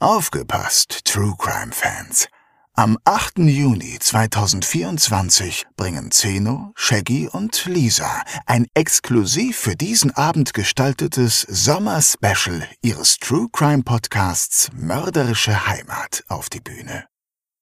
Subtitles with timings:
[0.00, 2.26] Aufgepasst, True Crime Fans.
[2.74, 3.38] Am 8.
[3.38, 13.18] Juni 2024 bringen Zeno, Shaggy und Lisa ein exklusiv für diesen Abend gestaltetes Sommer-Special ihres
[13.18, 17.06] True Crime Podcasts Mörderische Heimat auf die Bühne.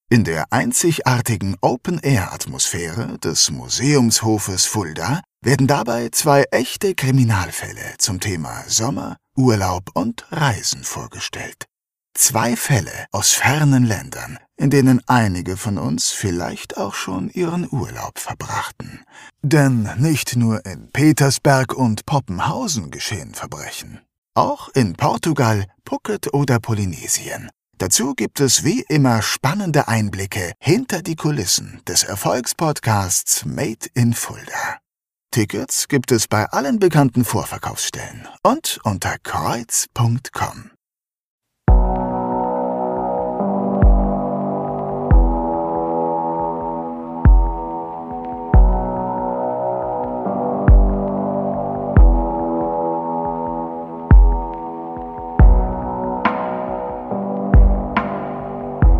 [0.09, 9.17] In der einzigartigen Open-Air-Atmosphäre des Museumshofes Fulda werden dabei zwei echte Kriminalfälle zum Thema Sommer,
[9.37, 11.67] Urlaub und Reisen vorgestellt.
[12.15, 18.19] Zwei Fälle aus fernen Ländern, in denen einige von uns vielleicht auch schon ihren Urlaub
[18.19, 19.03] verbrachten.
[19.41, 23.99] Denn nicht nur in Petersberg und Poppenhausen geschehen Verbrechen.
[24.35, 27.49] Auch in Portugal, Phuket oder Polynesien.
[27.79, 34.77] Dazu gibt es wie immer spannende Einblicke hinter die Kulissen des Erfolgspodcasts Made in Fulda.
[35.31, 40.72] Tickets gibt es bei allen bekannten Vorverkaufsstellen und unter kreuz.com.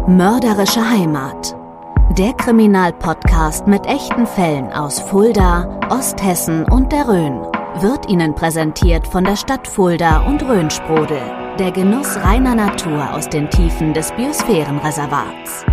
[0.08, 1.56] Mörderische Heimat.
[2.18, 7.40] Der Kriminalpodcast mit echten Fällen aus Fulda, Osthessen und der Rhön
[7.80, 11.22] wird Ihnen präsentiert von der Stadt Fulda und Rhönsprudel.
[11.58, 15.66] Der Genuss reiner Natur aus den Tiefen des Biosphärenreservats.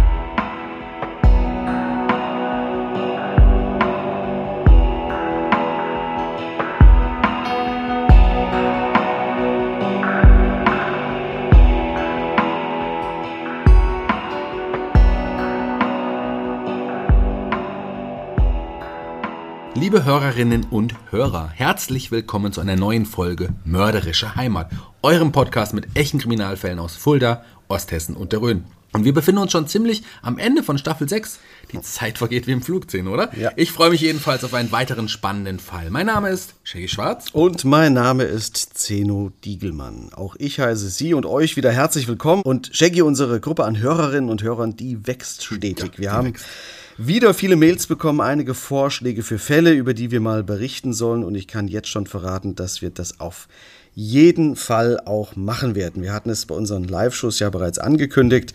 [19.90, 24.70] Liebe Hörerinnen und Hörer, herzlich willkommen zu einer neuen Folge Mörderische Heimat,
[25.02, 28.62] eurem Podcast mit echten Kriminalfällen aus Fulda, Osthessen und der Rhön.
[28.92, 31.40] Und wir befinden uns schon ziemlich am Ende von Staffel 6.
[31.72, 33.36] Die Zeit vergeht wie im Flug, oder?
[33.36, 33.50] Ja.
[33.56, 35.90] Ich freue mich jedenfalls auf einen weiteren spannenden Fall.
[35.90, 37.26] Mein Name ist Shaggy Schwarz.
[37.32, 40.12] Und mein Name ist Zeno Diegelmann.
[40.14, 42.42] Auch ich heiße Sie und euch wieder herzlich willkommen.
[42.42, 45.98] Und Shaggy, unsere Gruppe an Hörerinnen und Hörern, die wächst stetig.
[45.98, 46.46] Wir haben wächst.
[47.06, 51.24] Wieder viele Mails bekommen, einige Vorschläge für Fälle, über die wir mal berichten sollen.
[51.24, 53.48] Und ich kann jetzt schon verraten, dass wir das auf
[53.94, 56.02] jeden Fall auch machen werden.
[56.02, 58.54] Wir hatten es bei unseren Live-Shows ja bereits angekündigt.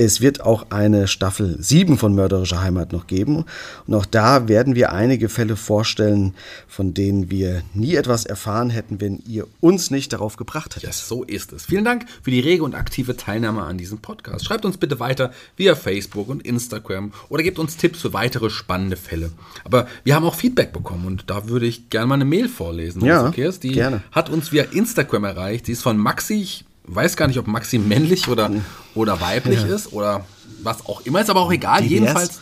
[0.00, 3.44] Es wird auch eine Staffel 7 von Mörderische Heimat noch geben.
[3.88, 6.34] Und auch da werden wir einige Fälle vorstellen,
[6.68, 10.84] von denen wir nie etwas erfahren hätten, wenn ihr uns nicht darauf gebracht hättet.
[10.84, 11.66] Ja, so ist es.
[11.66, 14.44] Vielen Dank für die rege und aktive Teilnahme an diesem Podcast.
[14.44, 18.96] Schreibt uns bitte weiter via Facebook und Instagram oder gebt uns Tipps für weitere spannende
[18.96, 19.32] Fälle.
[19.64, 23.04] Aber wir haben auch Feedback bekommen und da würde ich gerne mal eine Mail vorlesen.
[23.04, 23.64] Ja, ist.
[23.64, 24.04] Die gerne.
[24.12, 25.66] hat uns via Instagram erreicht.
[25.66, 26.34] Die ist von Maxi.
[26.34, 28.50] Ich weiß gar nicht, ob Maxi männlich oder,
[28.94, 30.24] oder weiblich ist oder
[30.62, 31.20] was auch immer.
[31.20, 31.84] Ist aber auch egal.
[31.84, 32.40] Jedenfalls,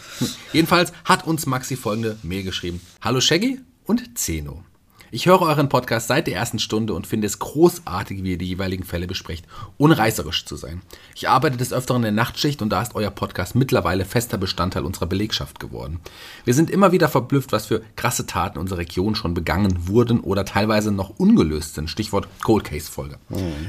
[0.53, 2.81] jedenfalls hat uns Maxi folgende Mail geschrieben.
[3.01, 4.63] Hallo Shaggy und Zeno.
[5.12, 8.49] Ich höre euren Podcast seit der ersten Stunde und finde es großartig, wie ihr die
[8.49, 9.47] jeweiligen Fälle besprecht,
[9.78, 10.83] ohne reißerisch zu sein.
[11.15, 14.84] Ich arbeite des Öfteren in der Nachtschicht und da ist euer Podcast mittlerweile fester Bestandteil
[14.84, 16.00] unserer Belegschaft geworden.
[16.44, 20.44] Wir sind immer wieder verblüfft, was für krasse Taten unserer Region schon begangen wurden oder
[20.44, 21.88] teilweise noch ungelöst sind.
[21.88, 23.19] Stichwort Cold Case Folge.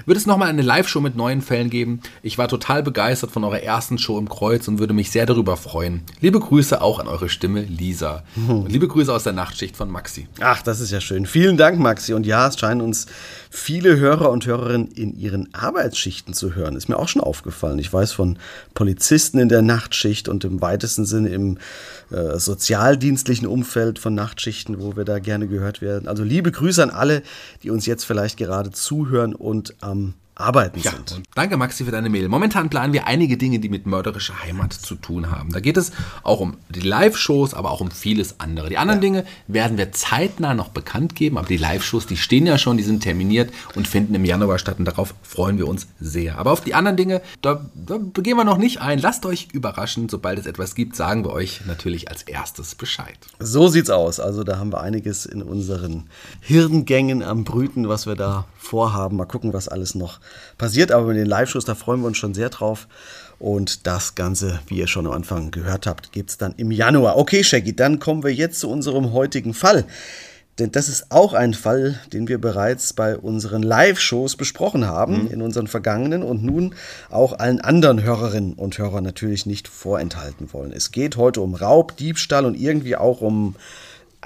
[0.08, 2.02] Wird es nochmal eine Live-Show mit neuen Fällen geben?
[2.24, 5.56] Ich war total begeistert von eurer ersten Show im Kreuz und würde mich sehr darüber
[5.56, 6.02] freuen.
[6.19, 8.24] Liebe Grüße auch an eure Stimme, Lisa.
[8.48, 10.28] Und liebe Grüße aus der Nachtschicht von Maxi.
[10.40, 11.27] Ach, das ist ja schön.
[11.28, 12.14] Vielen Dank, Maxi.
[12.14, 13.06] Und ja, es scheinen uns
[13.50, 16.76] viele Hörer und Hörerinnen in ihren Arbeitsschichten zu hören.
[16.76, 17.80] Ist mir auch schon aufgefallen.
[17.80, 18.40] Ich weiß von
[18.74, 21.58] Polizisten in der Nachtschicht und im weitesten Sinne im
[22.12, 26.08] äh, sozialdienstlichen Umfeld von Nachtschichten, wo wir da gerne gehört werden.
[26.08, 27.22] Also liebe Grüße an alle,
[27.62, 31.22] die uns jetzt vielleicht gerade zuhören und am Arbeiten Ja, sind.
[31.34, 32.28] danke Maxi für deine Mail.
[32.30, 35.52] Momentan planen wir einige Dinge, die mit mörderischer Heimat zu tun haben.
[35.52, 38.70] Da geht es auch um die Live-Shows, aber auch um vieles andere.
[38.70, 42.58] Die anderen Dinge werden wir zeitnah noch bekannt geben, aber die Live-Shows, die stehen ja
[42.59, 46.38] schon, die sind terminiert und finden im Januar statt und darauf freuen wir uns sehr.
[46.38, 49.00] Aber auf die anderen Dinge, da, da gehen wir noch nicht ein.
[49.00, 50.07] Lasst euch überraschen.
[50.07, 53.18] Sobald es etwas gibt, sagen wir euch natürlich als erstes Bescheid.
[53.39, 54.19] So sieht's aus.
[54.19, 56.07] Also da haben wir einiges in unseren
[56.42, 59.18] Hirngängen am Brüten, was wir da vorhaben.
[59.18, 60.19] Mal gucken, was alles noch
[60.57, 60.91] passiert.
[60.91, 62.88] Aber mit den Live-Shows, da freuen wir uns schon sehr drauf.
[63.39, 67.18] Und das Ganze, wie ihr schon am Anfang gehört habt, gibt's dann im Januar.
[67.18, 69.85] Okay, Shaggy, dann kommen wir jetzt zu unserem heutigen Fall.
[70.59, 75.44] Denn das ist auch ein Fall, den wir bereits bei unseren Live-Shows besprochen haben, in
[75.44, 76.74] unseren vergangenen und nun
[77.12, 80.71] auch allen anderen Hörerinnen und Hörern natürlich nicht vorenthalten wollen.
[80.71, 83.56] Es geht heute um Raub, Diebstahl und irgendwie auch um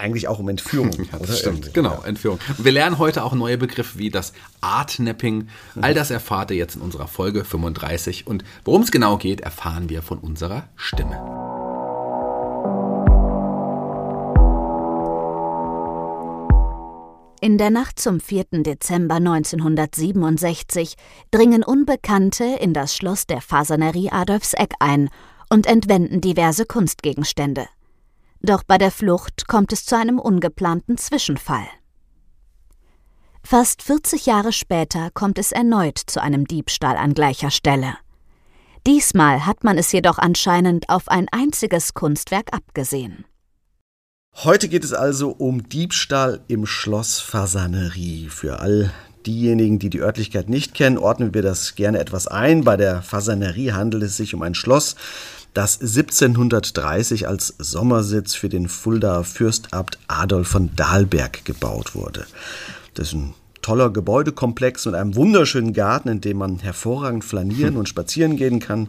[0.02, 0.92] eigentlich auch um Entführung.
[1.12, 1.38] Ja, das oder?
[1.38, 1.74] stimmt, Irgendwie.
[1.74, 2.40] genau, Entführung.
[2.58, 5.48] Und wir lernen heute auch neue Begriffe wie das Artnapping.
[5.82, 8.28] All das erfahrt ihr jetzt in unserer Folge 35.
[8.28, 11.18] Und worum es genau geht, erfahren wir von unserer Stimme.
[17.44, 18.46] In der Nacht zum 4.
[18.64, 20.94] Dezember 1967
[21.32, 25.10] dringen Unbekannte in das Schloss der Fasanerie Adolfseck ein
[25.50, 27.66] und entwenden diverse Kunstgegenstände.
[28.44, 31.68] Doch bei der Flucht kommt es zu einem ungeplanten Zwischenfall.
[33.44, 37.98] Fast 40 Jahre später kommt es erneut zu einem Diebstahl an gleicher Stelle.
[38.88, 43.26] Diesmal hat man es jedoch anscheinend auf ein einziges Kunstwerk abgesehen.
[44.44, 48.30] Heute geht es also um Diebstahl im Schloss Fasanerie.
[48.30, 48.92] Für all
[49.26, 52.64] diejenigen, die die Örtlichkeit nicht kennen, ordnen wir das gerne etwas ein.
[52.64, 54.96] Bei der Fasanerie handelt es sich um ein Schloss,
[55.54, 62.26] das 1730 als Sommersitz für den Fuldaer Fürstabt Adolf von Dahlberg gebaut wurde.
[62.94, 67.90] Das ist ein toller Gebäudekomplex mit einem wunderschönen Garten, in dem man hervorragend flanieren und
[67.90, 68.88] spazieren gehen kann.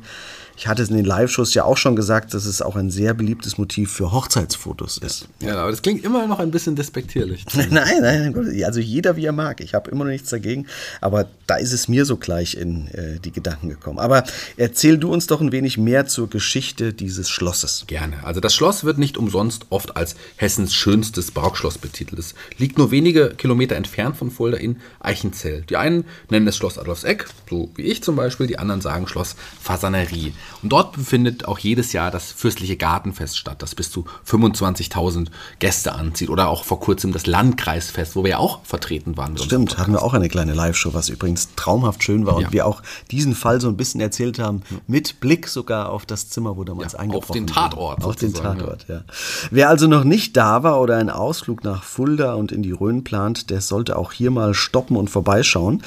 [0.62, 3.14] Ich hatte es in den Live-Shows ja auch schon gesagt, dass es auch ein sehr
[3.14, 5.26] beliebtes Motiv für Hochzeitsfotos ist.
[5.40, 7.44] Ja, aber das klingt immer noch ein bisschen despektierlich.
[7.54, 9.60] Nein, nein, also jeder wie er mag.
[9.60, 10.68] Ich habe immer noch nichts dagegen,
[11.00, 13.98] aber da ist es mir so gleich in äh, die Gedanken gekommen.
[13.98, 14.22] Aber
[14.56, 17.82] erzähl du uns doch ein wenig mehr zur Geschichte dieses Schlosses.
[17.88, 18.22] Gerne.
[18.22, 22.20] Also das Schloss wird nicht umsonst oft als Hessens schönstes Barockschloss betitelt.
[22.20, 25.62] Es liegt nur wenige Kilometer entfernt von Fulda in Eichenzell.
[25.62, 29.34] Die einen nennen es Schloss Adolfseck, so wie ich zum Beispiel, die anderen sagen Schloss
[29.60, 30.32] Fasanerie.
[30.62, 35.28] Und dort befindet auch jedes Jahr das fürstliche Gartenfest statt, das bis zu 25.000
[35.58, 36.30] Gäste anzieht.
[36.30, 39.36] Oder auch vor kurzem das Landkreisfest, wo wir ja auch vertreten waren.
[39.38, 42.52] Stimmt, hatten wir auch eine kleine Live-Show, was übrigens traumhaft schön war und Ja.
[42.52, 46.56] wir auch diesen Fall so ein bisschen erzählt haben, mit Blick sogar auf das Zimmer,
[46.56, 47.52] wo damals Ja, eingebrochen auf den wurde.
[47.54, 49.02] Tatort Auf den Tatort, ja.
[49.50, 53.04] Wer also noch nicht da war oder einen Ausflug nach Fulda und in die Rhön
[53.04, 55.82] plant, der sollte auch hier mal stoppen und vorbeischauen.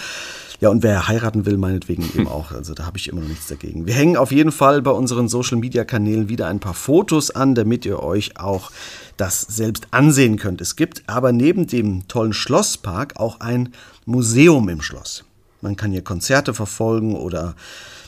[0.60, 2.52] Ja, und wer heiraten will, meinetwegen eben auch.
[2.52, 3.86] Also da habe ich immer noch nichts dagegen.
[3.86, 8.02] Wir hängen auf jeden Fall bei unseren Social-Media-Kanälen wieder ein paar Fotos an, damit ihr
[8.02, 8.72] euch auch
[9.18, 10.62] das selbst ansehen könnt.
[10.62, 13.74] Es gibt aber neben dem tollen Schlosspark auch ein
[14.06, 15.26] Museum im Schloss.
[15.62, 17.56] Man kann hier Konzerte verfolgen oder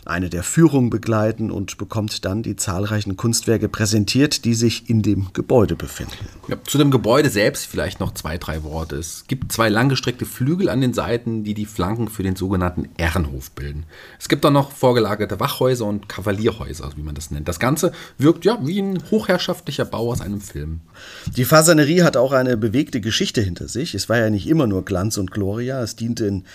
[0.08, 5.28] eine der Führungen begleiten und bekommt dann die zahlreichen Kunstwerke präsentiert, die sich in dem
[5.34, 6.28] Gebäude befinden.
[6.48, 8.96] Ja, zu dem Gebäude selbst vielleicht noch zwei, drei Worte.
[8.96, 13.52] Es gibt zwei langgestreckte Flügel an den Seiten, die die Flanken für den sogenannten Ehrenhof
[13.52, 13.86] bilden.
[14.20, 17.48] Es gibt dann noch vorgelagerte Wachhäuser und Kavalierhäuser, wie man das nennt.
[17.48, 20.82] Das Ganze wirkt ja wie ein hochherrschaftlicher Bau aus einem Film.
[21.36, 23.94] Die Fasanerie hat auch eine bewegte Geschichte hinter sich.
[23.94, 25.82] Es war ja nicht immer nur Glanz und Gloria.
[25.82, 26.46] Es diente in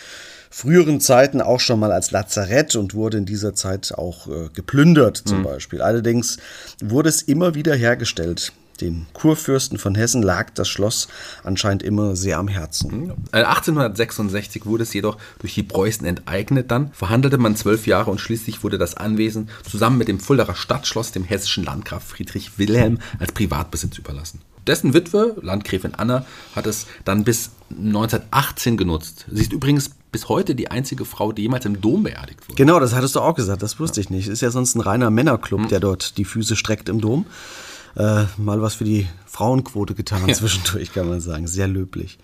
[0.52, 5.16] früheren Zeiten auch schon mal als Lazarett und wurde in dieser Zeit auch äh, geplündert
[5.16, 5.80] zum Beispiel.
[5.80, 6.36] Allerdings
[6.82, 8.52] wurde es immer wieder hergestellt.
[8.80, 11.08] Den Kurfürsten von Hessen lag das Schloss
[11.42, 13.12] anscheinend immer sehr am Herzen.
[13.32, 16.70] Äh, 1866 wurde es jedoch durch die Preußen enteignet.
[16.70, 21.12] Dann verhandelte man zwölf Jahre und schließlich wurde das Anwesen zusammen mit dem Fuldaer Stadtschloss
[21.12, 24.40] dem hessischen Landgraf Friedrich Wilhelm als Privatbesitz überlassen.
[24.66, 26.24] Dessen Witwe, Landgräfin Anna,
[26.54, 29.26] hat es dann bis 1918 genutzt.
[29.30, 32.56] Sie ist übrigens bis heute die einzige Frau, die jemals im Dom beerdigt wurde.
[32.56, 34.28] Genau, das hattest du auch gesagt, das wusste ich nicht.
[34.28, 37.26] Ist ja sonst ein reiner Männerclub, der dort die Füße streckt im Dom.
[37.96, 41.46] Äh, mal was für die Frauenquote getan zwischendurch, kann man sagen.
[41.46, 42.18] Sehr löblich.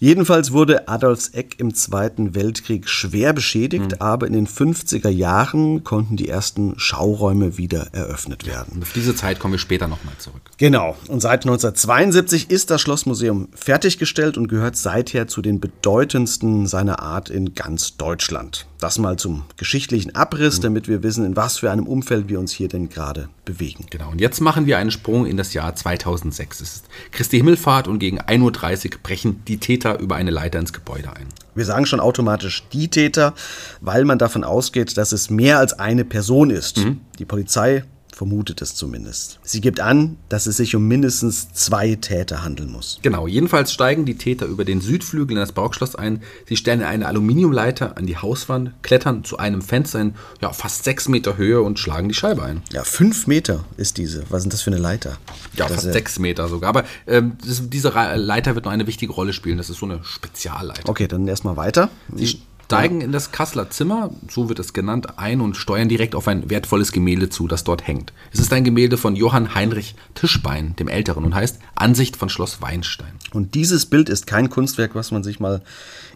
[0.00, 6.28] Jedenfalls wurde Adolfseck im Zweiten Weltkrieg schwer beschädigt, aber in den 50er Jahren konnten die
[6.28, 8.76] ersten Schauräume wieder eröffnet werden.
[8.76, 10.40] Und auf diese Zeit kommen wir später nochmal zurück.
[10.56, 10.96] Genau.
[11.08, 17.28] Und seit 1972 ist das Schlossmuseum fertiggestellt und gehört seither zu den bedeutendsten seiner Art
[17.28, 18.66] in ganz Deutschland.
[18.78, 22.52] Das mal zum geschichtlichen Abriss, damit wir wissen, in was für einem Umfeld wir uns
[22.52, 23.86] hier denn gerade bewegen.
[23.90, 26.45] Genau, und jetzt machen wir einen Sprung in das Jahr 2006.
[26.52, 30.72] Es ist Christi Himmelfahrt und gegen 1.30 Uhr brechen die Täter über eine Leiter ins
[30.72, 31.26] Gebäude ein.
[31.54, 33.34] Wir sagen schon automatisch die Täter,
[33.80, 36.80] weil man davon ausgeht, dass es mehr als eine Person ist.
[37.18, 37.84] Die Polizei
[38.16, 39.38] vermutet es zumindest.
[39.42, 42.98] Sie gibt an, dass es sich um mindestens zwei Täter handeln muss.
[43.02, 46.22] Genau, jedenfalls steigen die Täter über den Südflügel in das Barockschloss ein.
[46.48, 51.08] Sie stellen eine Aluminiumleiter an die Hauswand, klettern zu einem Fenster in ja, fast sechs
[51.08, 52.62] Meter Höhe und schlagen die Scheibe ein.
[52.72, 54.24] Ja, fünf Meter ist diese.
[54.30, 55.18] Was sind das für eine Leiter?
[55.54, 56.70] Ja, das fast ist- sechs Meter sogar.
[56.70, 59.58] Aber ähm, das, diese Leiter wird noch eine wichtige Rolle spielen.
[59.58, 60.88] Das ist so eine Spezialleiter.
[60.88, 61.90] Okay, dann erstmal weiter.
[62.14, 66.26] Sie steigen in das Kasseler Zimmer, so wird es genannt, ein und steuern direkt auf
[66.26, 68.12] ein wertvolles Gemälde zu, das dort hängt.
[68.32, 72.60] Es ist ein Gemälde von Johann Heinrich Tischbein, dem Älteren, und heißt Ansicht von Schloss
[72.60, 73.12] Weinstein.
[73.32, 75.62] Und dieses Bild ist kein Kunstwerk, was man sich mal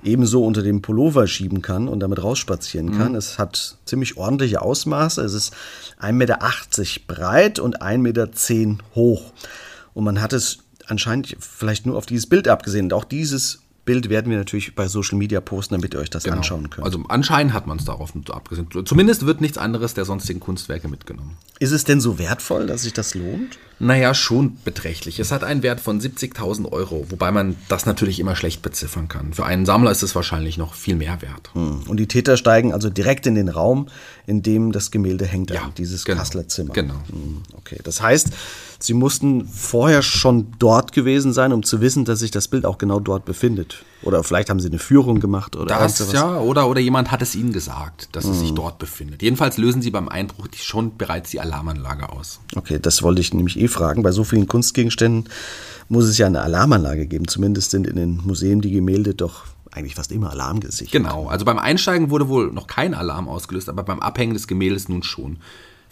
[0.03, 3.15] ebenso unter dem Pullover schieben kann und damit rausspazieren kann.
[3.15, 5.23] Es hat ziemlich ordentliche Ausmaße.
[5.23, 5.55] Es ist
[6.01, 6.39] 1,80 Meter
[7.07, 8.29] breit und 1,10 Meter
[8.97, 9.33] hoch.
[9.95, 12.87] Und man hat es anscheinend vielleicht nur auf dieses Bild abgesehen.
[12.87, 16.25] Und auch dieses Bild werden wir natürlich bei Social Media posten, damit ihr euch das
[16.27, 16.85] anschauen könnt.
[16.85, 18.69] Also anscheinend hat man es darauf abgesehen.
[18.85, 21.37] Zumindest wird nichts anderes der sonstigen Kunstwerke mitgenommen.
[21.59, 23.59] Ist es denn so wertvoll, dass sich das lohnt?
[23.81, 25.19] Naja, schon beträchtlich.
[25.19, 29.33] Es hat einen Wert von 70.000 Euro, wobei man das natürlich immer schlecht beziffern kann.
[29.33, 31.51] Für einen Sammler ist es wahrscheinlich noch viel mehr wert.
[31.55, 31.81] Hm.
[31.89, 33.89] Und die Täter steigen also direkt in den Raum,
[34.27, 36.75] in dem das Gemälde hängt, Ja, dieses genau, Kasseler Zimmer.
[36.75, 37.01] genau.
[37.11, 38.29] Hm, Okay, das heißt,
[38.83, 42.79] sie mussten vorher schon dort gewesen sein, um zu wissen, dass sich das Bild auch
[42.79, 43.85] genau dort befindet.
[44.03, 47.35] Oder vielleicht haben sie eine Führung gemacht oder Das, ja, oder, oder jemand hat es
[47.35, 49.23] ihnen gesagt, dass es sich dort befindet.
[49.23, 52.41] Jedenfalls lösen sie beim Einbruch die- schon bereits die Alarmanlage aus.
[52.57, 54.03] Okay, das wollte ich nämlich eh fragen.
[54.03, 55.29] Bei so vielen Kunstgegenständen
[55.89, 57.29] muss es ja eine Alarmanlage geben.
[57.29, 60.93] Zumindest sind in den Museen die Gemälde doch eigentlich fast immer alarmgesichert.
[60.93, 64.89] Genau, also beim Einsteigen wurde wohl noch kein Alarm ausgelöst, aber beim Abhängen des Gemäldes
[64.89, 65.37] nun schon.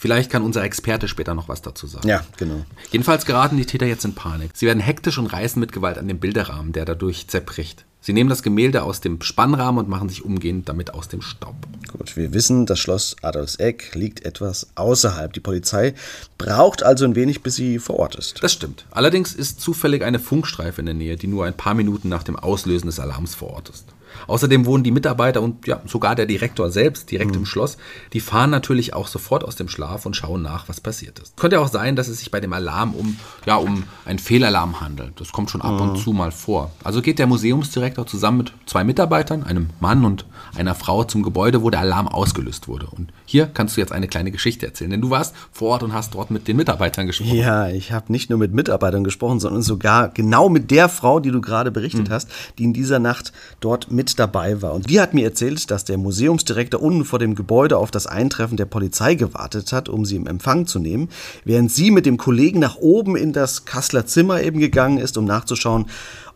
[0.01, 2.07] Vielleicht kann unser Experte später noch was dazu sagen.
[2.07, 2.65] Ja, genau.
[2.93, 4.53] Jedenfalls geraten die Täter jetzt in Panik.
[4.55, 7.85] Sie werden hektisch und reißen mit Gewalt an den Bilderrahmen, der dadurch zerbricht.
[8.01, 11.57] Sie nehmen das Gemälde aus dem Spannrahmen und machen sich umgehend damit aus dem Staub.
[11.89, 15.33] Gut, wir wissen, das Schloss Adolfseck liegt etwas außerhalb.
[15.33, 15.95] Die Polizei
[16.39, 18.41] braucht also ein wenig, bis sie vor Ort ist.
[18.41, 18.87] Das stimmt.
[18.93, 22.37] Allerdings ist zufällig eine Funkstreife in der Nähe, die nur ein paar Minuten nach dem
[22.37, 23.87] Auslösen des Alarms vor Ort ist.
[24.27, 27.77] Außerdem wohnen die Mitarbeiter und ja, sogar der Direktor selbst direkt im Schloss.
[28.13, 31.37] Die fahren natürlich auch sofort aus dem Schlaf und schauen nach, was passiert ist.
[31.37, 35.21] Könnte auch sein, dass es sich bei dem Alarm um, ja, um einen Fehlalarm handelt.
[35.21, 36.71] Das kommt schon ab und zu mal vor.
[36.85, 41.63] Also geht der Museumsdirektor zusammen mit zwei Mitarbeitern, einem Mann und einer Frau zum Gebäude,
[41.63, 42.87] wo der Alarm ausgelöst wurde.
[42.87, 45.93] Und hier kannst du jetzt eine kleine Geschichte erzählen, denn du warst vor Ort und
[45.93, 47.35] hast dort mit den Mitarbeitern gesprochen.
[47.35, 51.31] Ja, ich habe nicht nur mit Mitarbeitern gesprochen, sondern sogar genau mit der Frau, die
[51.31, 54.75] du gerade berichtet hast, die in dieser Nacht dort mit dabei war.
[54.75, 58.57] Und die hat mir erzählt, dass der Museumsdirektor unten vor dem Gebäude auf das Eintreffen
[58.57, 61.09] der Polizei gewartet hat, um sie im Empfang zu nehmen,
[61.45, 65.25] während sie mit dem Kollegen nach oben in das Kasseler Zimmer eben gegangen ist, um
[65.25, 65.87] nachzuschauen,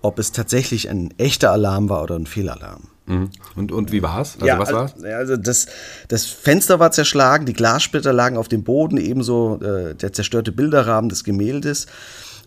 [0.03, 2.89] ob es tatsächlich ein echter Alarm war oder ein Fehlalarm.
[3.57, 4.37] Und, und wie war's?
[4.41, 4.95] Also was war's?
[4.95, 5.67] also, ja, also das,
[6.09, 11.09] das Fenster war zerschlagen, die Glassplitter lagen auf dem Boden, ebenso äh, der zerstörte Bilderrahmen
[11.09, 11.87] des Gemäldes.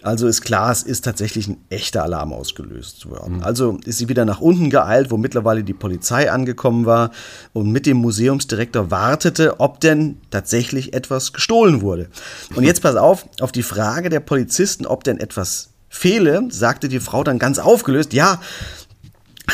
[0.05, 3.41] Also ist klar, es ist tatsächlich ein echter Alarm ausgelöst worden.
[3.41, 7.09] Also ist sie wieder nach unten geeilt, wo mittlerweile die Polizei angekommen war
[7.53, 12.09] und mit dem Museumsdirektor wartete, ob denn tatsächlich etwas gestohlen wurde.
[12.53, 16.99] Und jetzt pass auf, auf die Frage der Polizisten, ob denn etwas fehle, sagte die
[16.99, 18.39] Frau dann ganz aufgelöst, ja,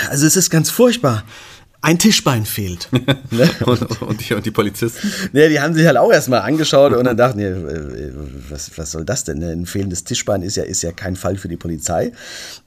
[0.10, 1.24] also es ist ganz furchtbar.
[1.84, 2.90] Ein Tischbein fehlt.
[3.32, 3.50] ne?
[3.66, 5.12] Und, und, die, und die Polizisten?
[5.34, 8.12] Ja, die haben sich halt auch erstmal angeschaut und dann dachten, ja, äh,
[8.50, 9.44] was, was soll das denn?
[9.44, 12.12] Ein fehlendes Tischbein ist ja, ist ja kein Fall für die Polizei.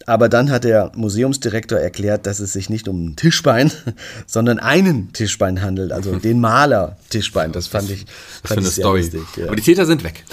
[0.07, 3.71] Aber dann hat der Museumsdirektor erklärt, dass es sich nicht um ein Tischbein,
[4.27, 7.53] sondern einen Tischbein handelt, also den Maler Tischbein.
[7.53, 8.07] Das fand ich,
[8.43, 9.01] Was fand für eine ich sehr Story.
[9.01, 9.47] lustig, ja.
[9.47, 10.25] Aber die Täter sind weg.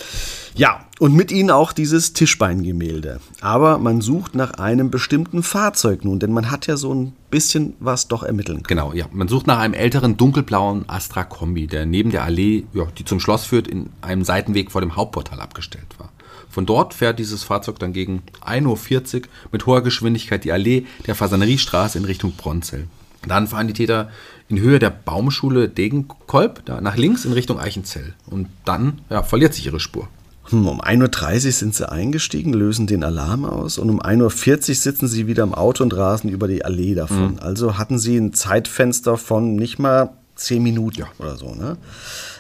[0.56, 3.20] Ja, und mit ihnen auch dieses Tischbeingemälde.
[3.40, 7.74] Aber man sucht nach einem bestimmten Fahrzeug nun, denn man hat ja so ein bisschen
[7.80, 8.80] was doch ermitteln können.
[8.80, 9.06] Genau, ja.
[9.12, 13.20] Man sucht nach einem älteren dunkelblauen Astra Kombi, der neben der Allee, ja, die zum
[13.20, 16.10] Schloss führt, in einem Seitenweg vor dem Hauptportal abgestellt war.
[16.50, 19.22] Von dort fährt dieses Fahrzeug dann gegen 1.40 Uhr
[19.54, 22.88] mit hoher Geschwindigkeit die Allee der Fasaneriestraße in Richtung Bronzell.
[23.26, 24.10] Dann fahren die Täter
[24.50, 28.16] in Höhe der Baumschule Degenkolb nach links in Richtung Eichenzell.
[28.26, 30.10] Und dann ja, verliert sich ihre Spur.
[30.52, 34.76] Hm, Um 1.30 Uhr sind sie eingestiegen, lösen den Alarm aus und um 1.40 Uhr
[34.76, 37.40] sitzen sie wieder im Auto und rasen über die Allee davon.
[37.40, 41.56] Also hatten sie ein Zeitfenster von nicht mal 10 Minuten oder so.
[41.56, 41.78] Ne?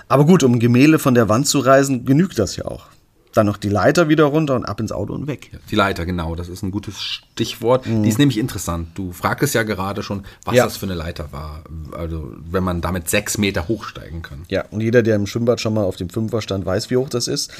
[0.08, 2.86] Aber gut, um Gemälde von der Wand zu reisen, genügt das ja auch.
[3.34, 5.52] Dann noch die Leiter wieder runter und ab ins Auto und weg.
[5.70, 7.86] Die Leiter, genau, das ist ein gutes Stichwort.
[7.86, 8.90] Die ist nämlich interessant.
[8.96, 10.66] Du fragtest ja gerade schon, was Ja.
[10.66, 11.64] das für eine Leiter war.
[11.98, 14.40] Also, wenn man damit sechs Meter hochsteigen kann.
[14.50, 17.08] Ja, und jeder, der im Schwimmbad schon mal auf dem Fünfer stand, weiß, wie hoch
[17.10, 17.52] das ist.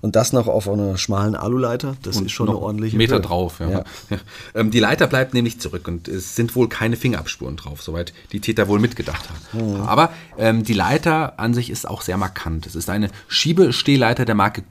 [0.00, 3.20] Und das noch auf einer schmalen Aluleiter, das ist schon eine ordentliche Meter Höhe.
[3.22, 3.60] drauf.
[3.60, 3.70] Ja.
[3.70, 3.84] Ja.
[4.10, 4.16] Ja.
[4.54, 8.40] Ähm, die Leiter bleibt nämlich zurück und es sind wohl keine Fingerabspuren drauf, soweit die
[8.40, 9.74] Täter wohl mitgedacht haben.
[9.74, 9.80] Mhm.
[9.82, 12.66] Aber ähm, die Leiter an sich ist auch sehr markant.
[12.66, 14.62] Es ist eine Schiebestehleiter der Marke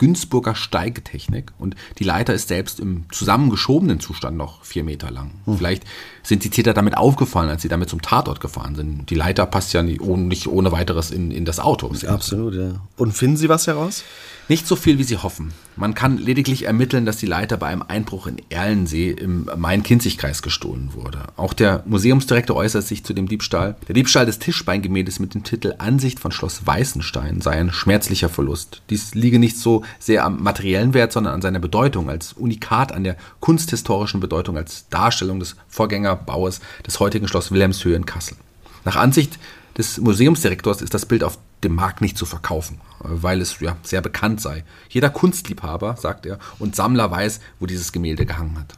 [0.48, 5.32] Günzburger Steigetechnik und die Leiter ist selbst im zusammengeschobenen Zustand noch vier Meter lang.
[5.46, 5.58] Mhm.
[5.58, 5.84] Vielleicht
[6.24, 9.10] sind die Täter damit aufgefallen, als sie damit zum Tatort gefahren sind.
[9.10, 11.92] Die Leiter passt ja nicht ohne, nicht ohne weiteres in, in das Auto.
[12.08, 12.82] Absolut, ja.
[12.98, 14.04] Und finden Sie was heraus?
[14.50, 15.54] Nicht so viel, wie sie hoffen.
[15.76, 20.92] Man kann lediglich ermitteln, dass die Leiter bei einem Einbruch in Erlensee im Main-Kinzig-Kreis gestohlen
[20.94, 21.20] wurde.
[21.36, 23.76] Auch der Museumsdirektor äußert sich zu dem Diebstahl.
[23.88, 28.82] Der Diebstahl des Tischbeingemäldes mit dem Titel Ansicht von Schloss Weißenstein sei ein schmerzlicher Verlust.
[28.90, 33.04] Dies liege nicht so sehr am materiellen Wert, sondern an seiner Bedeutung als Unikat, an
[33.04, 38.38] der kunsthistorischen Bedeutung als Darstellung des Vorgängerbaues des heutigen Schloss Wilhelmshöhe in Kassel.
[38.86, 39.38] Nach Ansicht
[39.78, 44.02] des Museumsdirektors ist das Bild auf dem Markt nicht zu verkaufen, weil es ja sehr
[44.02, 44.64] bekannt sei.
[44.90, 48.78] Jeder Kunstliebhaber, sagt er, und Sammler weiß, wo dieses Gemälde gehangen hat.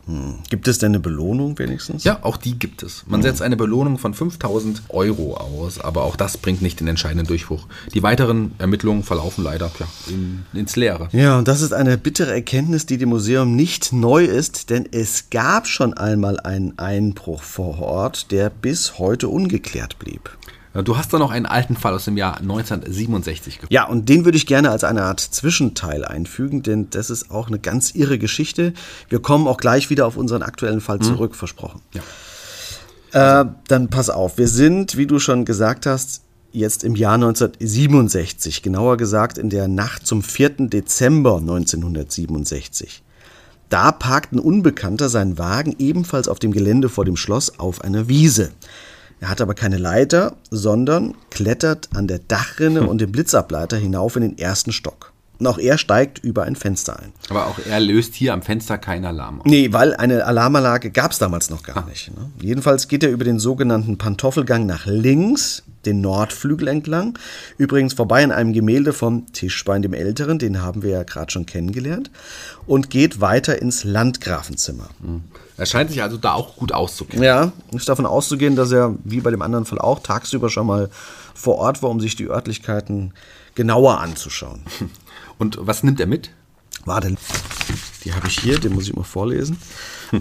[0.50, 2.06] Gibt es denn eine Belohnung wenigstens?
[2.06, 3.04] Ja, auch die gibt es.
[3.08, 7.28] Man setzt eine Belohnung von 5000 Euro aus, aber auch das bringt nicht den entscheidenden
[7.28, 7.68] Durchbruch.
[7.94, 11.10] Die weiteren Ermittlungen verlaufen leider ja, in, ins Leere.
[11.12, 15.30] Ja, und das ist eine bittere Erkenntnis, die dem Museum nicht neu ist, denn es
[15.30, 20.38] gab schon einmal einen Einbruch vor Ort, der bis heute ungeklärt blieb.
[20.74, 23.74] Du hast da noch einen alten Fall aus dem Jahr 1967 gefunden.
[23.74, 27.48] Ja, und den würde ich gerne als eine Art Zwischenteil einfügen, denn das ist auch
[27.48, 28.74] eine ganz irre Geschichte.
[29.10, 31.82] Wir kommen auch gleich wieder auf unseren aktuellen Fall zurück, versprochen.
[31.94, 33.42] Ja.
[33.42, 36.22] Äh, dann pass auf, wir sind, wie du schon gesagt hast,
[36.52, 40.68] jetzt im Jahr 1967, genauer gesagt in der Nacht zum 4.
[40.68, 43.04] Dezember 1967.
[43.70, 48.08] Da parkt ein Unbekannter seinen Wagen ebenfalls auf dem Gelände vor dem Schloss auf einer
[48.08, 48.52] Wiese.
[49.22, 54.22] Er hat aber keine Leiter, sondern klettert an der Dachrinne und dem Blitzableiter hinauf in
[54.22, 55.12] den ersten Stock.
[55.40, 57.14] Und auch er steigt über ein Fenster ein.
[57.30, 59.48] Aber auch er löst hier am Fenster keinen Alarm aus.
[59.48, 62.12] Nee, weil eine Alarmanlage gab es damals noch gar nicht.
[62.14, 62.30] Ne?
[62.42, 67.18] Jedenfalls geht er über den sogenannten Pantoffelgang nach links, den Nordflügel entlang.
[67.58, 71.46] Übrigens vorbei an einem Gemälde vom Tischbein dem Älteren, den haben wir ja gerade schon
[71.46, 72.12] kennengelernt.
[72.68, 74.90] Und geht weiter ins Landgrafenzimmer.
[75.60, 77.24] Er scheint sich also da auch gut auszukennen.
[77.24, 80.90] Ja, ist davon auszugehen, dass er, wie bei dem anderen Fall auch, tagsüber schon mal
[81.34, 83.14] vor Ort war, um sich die Örtlichkeiten
[83.56, 84.62] genauer anzuschauen.
[85.38, 86.32] Und was nimmt er mit?
[86.86, 87.14] Warte,
[88.06, 89.58] die habe ich hier, den muss ich mal vorlesen.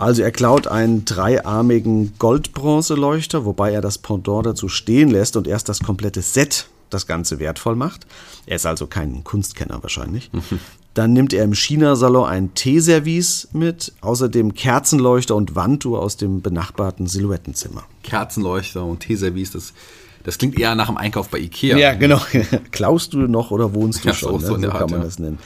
[0.01, 5.69] Also er klaut einen dreiarmigen Goldbronzeleuchter, wobei er das Pendant dazu stehen lässt und erst
[5.69, 8.07] das komplette Set das Ganze wertvoll macht.
[8.47, 10.31] Er ist also kein Kunstkenner wahrscheinlich.
[10.99, 17.07] Dann nimmt er im China-Salon ein Teeservice mit, außerdem Kerzenleuchter und Wandtuch aus dem benachbarten
[17.07, 17.85] Silhouettenzimmer.
[18.03, 19.75] Kerzenleuchter und Teeservice, das,
[20.25, 21.95] das klingt eher nach dem Einkauf bei Ikea.
[21.95, 22.21] genau.
[22.73, 24.41] Klaust du noch oder wohnst du Ja, schon?
[24.41, 24.67] so- ne?
[24.67, 25.05] so Art, kann man ja.
[25.05, 25.39] das nennen.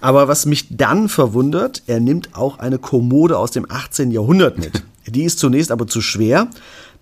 [0.00, 4.10] Aber was mich dann verwundert, er nimmt auch eine Kommode aus dem 18.
[4.10, 4.84] Jahrhundert mit.
[5.06, 6.48] Die ist zunächst aber zu schwer.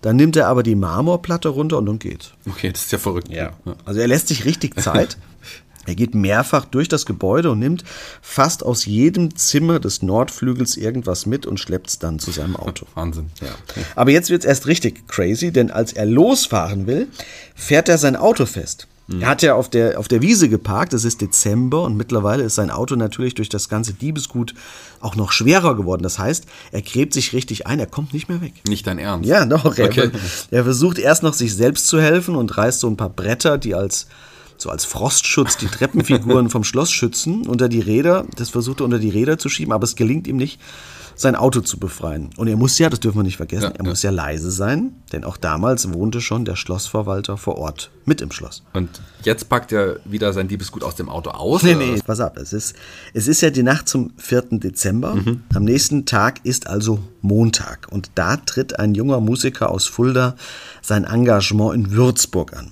[0.01, 2.31] Dann nimmt er aber die Marmorplatte runter und dann geht's.
[2.49, 3.29] Okay, das ist ja verrückt.
[3.85, 5.17] Also er lässt sich richtig Zeit.
[5.85, 7.83] Er geht mehrfach durch das Gebäude und nimmt
[8.21, 12.85] fast aus jedem Zimmer des Nordflügels irgendwas mit und schleppt es dann zu seinem Auto.
[12.95, 13.29] Wahnsinn.
[13.95, 17.07] Aber jetzt wird's erst richtig crazy, denn als er losfahren will,
[17.55, 18.87] fährt er sein Auto fest.
[19.19, 22.55] Er hat ja auf der, auf der Wiese geparkt, es ist Dezember und mittlerweile ist
[22.55, 24.53] sein Auto natürlich durch das ganze Diebesgut
[25.01, 26.03] auch noch schwerer geworden.
[26.03, 28.53] Das heißt, er gräbt sich richtig ein, er kommt nicht mehr weg.
[28.65, 29.27] Nicht dein Ernst.
[29.27, 29.77] Ja, doch.
[29.77, 30.09] Er, Okay.
[30.51, 33.75] er versucht erst noch sich selbst zu helfen und reißt so ein paar Bretter, die
[33.75, 34.07] als
[34.63, 38.25] so als Frostschutz die Treppenfiguren vom Schloss schützen, unter die Räder.
[38.35, 40.59] Das versucht er unter die Räder zu schieben, aber es gelingt ihm nicht,
[41.15, 42.31] sein Auto zu befreien.
[42.37, 43.89] Und er muss ja, das dürfen wir nicht vergessen, Ja, er ja.
[43.89, 48.31] muss ja leise sein, denn auch damals wohnte schon der Schlossverwalter vor Ort mit im
[48.31, 48.63] Schloss.
[48.73, 48.89] Und
[49.23, 51.61] jetzt packt er wieder sein Diebesgut aus dem Auto aus.
[51.61, 52.35] Nee, nee, pass auf.
[52.37, 52.75] Es ist,
[53.13, 54.59] es ist ja die Nacht zum 4.
[54.59, 55.17] Dezember.
[55.53, 57.87] Am nächsten Tag ist also Montag.
[57.91, 60.35] Und da tritt ein junger Musiker aus Fulda
[60.81, 62.71] sein Engagement in Würzburg an.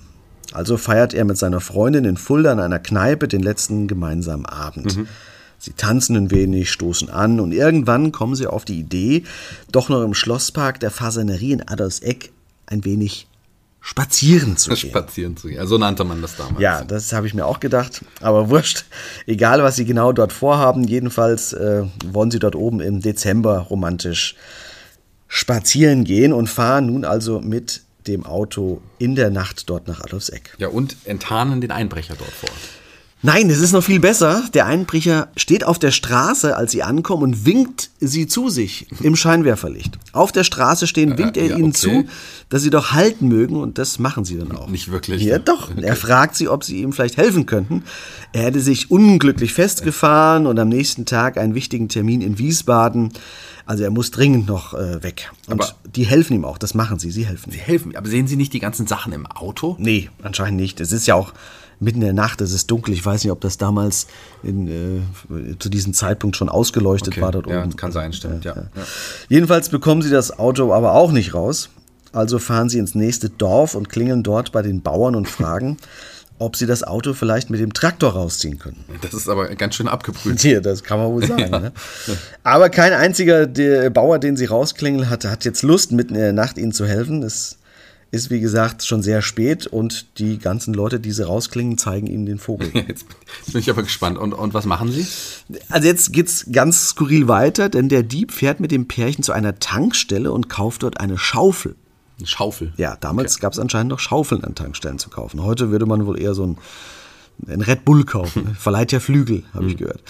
[0.54, 4.98] Also feiert er mit seiner Freundin in Fulda in einer Kneipe den letzten gemeinsamen Abend.
[5.58, 9.22] Sie tanzen ein wenig, stoßen an und irgendwann kommen sie auf die Idee,
[9.70, 12.32] doch noch im Schlosspark der Fasanerie in Adolfseck
[12.66, 13.28] ein wenig
[13.80, 14.90] spazieren zu gehen.
[14.90, 15.60] Spazieren zu gehen.
[15.60, 16.60] Also so nannte man das damals.
[16.60, 18.04] Ja, das habe ich mir auch gedacht.
[18.20, 18.86] Aber wurscht,
[19.26, 24.36] egal was sie genau dort vorhaben, jedenfalls äh, wollen sie dort oben im Dezember romantisch
[25.28, 30.54] spazieren gehen und fahren nun also mit dem Auto in der Nacht dort nach Adolfseck.
[30.58, 32.58] Ja, und enttarnen den Einbrecher dort vor Ort.
[33.24, 34.42] Nein, es ist noch viel besser.
[34.52, 39.14] Der Einbrecher steht auf der Straße, als sie ankommen und winkt sie zu sich im
[39.14, 39.96] Scheinwerferlicht.
[40.10, 41.78] Auf der Straße stehen, winkt er ja, ihnen okay.
[41.78, 42.04] zu,
[42.48, 44.66] dass sie doch halten mögen und das machen sie dann auch.
[44.66, 45.22] Nicht wirklich.
[45.22, 45.70] Ja, doch.
[45.76, 47.84] Er fragt sie, ob sie ihm vielleicht helfen könnten.
[48.32, 53.12] Er hätte sich unglücklich festgefahren und am nächsten Tag einen wichtigen Termin in Wiesbaden.
[53.66, 55.30] Also er muss dringend noch äh, weg.
[55.46, 56.58] Und Aber- die helfen ihm auch.
[56.58, 57.10] Das machen sie.
[57.10, 57.50] Sie helfen.
[57.52, 57.96] Sie helfen.
[57.96, 59.76] Aber sehen Sie nicht die ganzen Sachen im Auto?
[59.78, 60.80] Nee, anscheinend nicht.
[60.80, 61.32] Es ist ja auch
[61.80, 62.94] mitten in der Nacht, es ist dunkel.
[62.94, 64.06] Ich weiß nicht, ob das damals
[64.42, 67.74] in, äh, zu diesem Zeitpunkt schon ausgeleuchtet war dort ja, oben.
[67.76, 68.54] kann sein, stimmt, ja.
[68.56, 68.64] ja.
[69.28, 71.70] Jedenfalls bekommen sie das Auto aber auch nicht raus.
[72.12, 75.76] Also fahren sie ins nächste Dorf und klingeln dort bei den Bauern und fragen,
[76.42, 78.84] ob sie das Auto vielleicht mit dem Traktor rausziehen können.
[79.00, 80.40] Das ist aber ganz schön abgebrüht.
[80.40, 81.50] Hier, das kann man wohl sagen.
[81.50, 81.72] Ne?
[82.42, 86.32] Aber kein einziger der Bauer, den sie rausklingeln hatte, hat jetzt Lust, mitten in der
[86.32, 87.22] Nacht ihnen zu helfen.
[87.22, 87.58] Es
[88.10, 92.26] ist, wie gesagt, schon sehr spät und die ganzen Leute, die sie rausklingen, zeigen ihnen
[92.26, 92.70] den Vogel.
[92.74, 93.06] Jetzt,
[93.38, 94.18] jetzt bin ich aber gespannt.
[94.18, 95.06] Und, und was machen Sie?
[95.70, 99.58] Also jetzt geht's ganz skurril weiter, denn der Dieb fährt mit dem Pärchen zu einer
[99.60, 101.76] Tankstelle und kauft dort eine Schaufel.
[102.18, 102.72] Eine Schaufel.
[102.76, 105.42] Ja, damals gab es anscheinend noch Schaufeln an Tankstellen zu kaufen.
[105.42, 106.58] Heute würde man wohl eher so ein,
[107.48, 108.54] ein Red Bull kaufen.
[108.58, 110.02] Verleiht ja Flügel, habe ich gehört.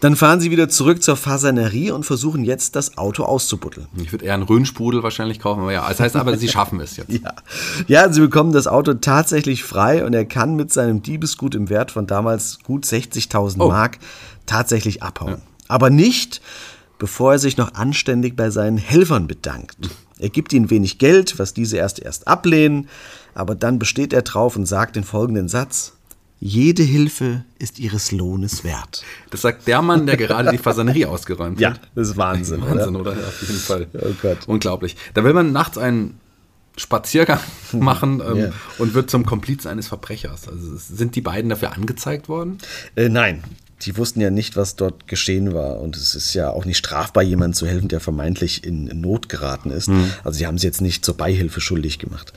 [0.00, 3.88] Dann fahren sie wieder zurück zur Fasanerie und versuchen jetzt das Auto auszubuddeln.
[3.96, 6.96] Ich würde eher einen Röhnsprudel wahrscheinlich kaufen, aber ja, das heißt aber, sie schaffen es
[6.96, 7.10] jetzt.
[7.22, 7.34] Ja.
[7.88, 11.90] ja, sie bekommen das Auto tatsächlich frei und er kann mit seinem Diebesgut im Wert
[11.90, 13.68] von damals gut 60.000 Oh.
[13.68, 13.98] Mark
[14.46, 15.42] tatsächlich abhauen.
[15.66, 16.40] Aber nicht,
[16.98, 19.76] bevor er sich noch anständig bei seinen Helfern bedankt.
[20.18, 22.88] Er gibt ihnen wenig Geld, was diese erst erst ablehnen,
[23.34, 25.92] aber dann besteht er drauf und sagt den folgenden Satz.
[26.40, 29.02] Jede Hilfe ist ihres Lohnes wert.
[29.30, 31.80] Das sagt der Mann, der gerade die Fasanerie ausgeräumt Ja, hat.
[31.96, 32.60] das ist Wahnsinn.
[32.62, 33.12] Wahnsinn, oder?
[33.12, 33.86] Ja, auf jeden Fall.
[33.94, 34.38] Oh Gott.
[34.46, 34.96] Unglaublich.
[35.14, 36.20] Da will man nachts einen
[36.76, 37.40] Spaziergang
[37.72, 38.50] machen ähm, Ja.
[38.78, 40.46] und wird zum Komplizen eines Verbrechers.
[40.48, 42.58] Also sind die beiden dafür angezeigt worden?
[42.94, 43.42] Äh, nein,
[43.82, 45.80] die wussten ja nicht, was dort geschehen war.
[45.80, 49.70] Und es ist ja auch nicht strafbar, jemandem zu helfen, der vermeintlich in Not geraten
[49.70, 49.88] ist.
[50.24, 52.32] Also sie haben sie jetzt nicht zur Beihilfe schuldig gemacht.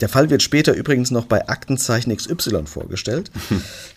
[0.00, 3.30] Der Fall wird später übrigens noch bei Aktenzeichen XY vorgestellt.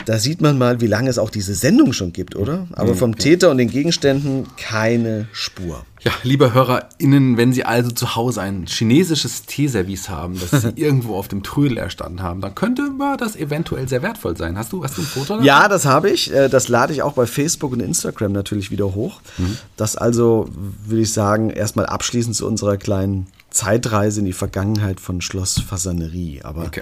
[0.06, 2.68] Da sieht man mal, wie lange es auch diese Sendung schon gibt, oder?
[2.74, 5.86] Aber vom Täter und den Gegenständen keine Spur.
[6.04, 11.16] Ja, liebe HörerInnen, wenn Sie also zu Hause ein chinesisches Teeservice haben, das Sie irgendwo
[11.16, 14.58] auf dem Trödel erstanden haben, dann könnte das eventuell sehr wertvoll sein.
[14.58, 15.46] Hast du, hast du ein Foto davon?
[15.46, 16.34] Ja, das habe ich.
[16.34, 19.22] Äh, Das lade ich auch bei Facebook und Instagram natürlich wieder hoch.
[19.78, 20.50] Das also,
[20.86, 26.42] würde ich sagen, erstmal abschließend zu unserer kleinen Zeitreise in die Vergangenheit von Schloss Fasanerie.
[26.44, 26.82] Aber Okay.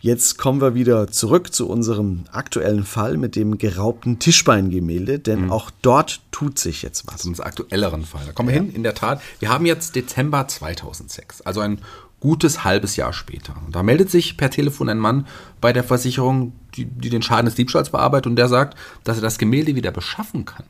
[0.00, 5.70] Jetzt kommen wir wieder zurück zu unserem aktuellen Fall mit dem geraubten Tischbeingemälde, denn auch
[5.82, 7.22] dort tut sich jetzt was.
[7.22, 8.22] Zum aktuelleren Fall.
[8.26, 9.20] Da kommen wir hin, in der Tat.
[9.40, 11.80] Wir haben jetzt Dezember 2006, also ein
[12.20, 13.54] gutes halbes Jahr später.
[13.64, 15.26] Und da meldet sich per Telefon ein Mann
[15.60, 19.22] bei der Versicherung, die, die den Schaden des Diebstahls bearbeitet und der sagt, dass er
[19.22, 20.64] das Gemälde wieder beschaffen kann.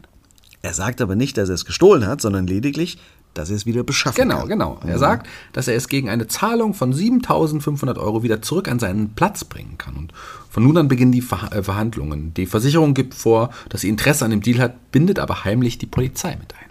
[0.61, 2.99] Er sagt aber nicht, dass er es gestohlen hat, sondern lediglich,
[3.35, 4.49] dass er es wieder beschaffen Genau, kann.
[4.49, 4.81] genau.
[4.87, 9.11] Er sagt, dass er es gegen eine Zahlung von 7500 Euro wieder zurück an seinen
[9.15, 9.95] Platz bringen kann.
[9.97, 10.13] Und
[10.51, 12.35] von nun an beginnen die äh, Verhandlungen.
[12.35, 15.87] Die Versicherung gibt vor, dass sie Interesse an dem Deal hat, bindet aber heimlich die
[15.87, 16.67] Polizei mit ein.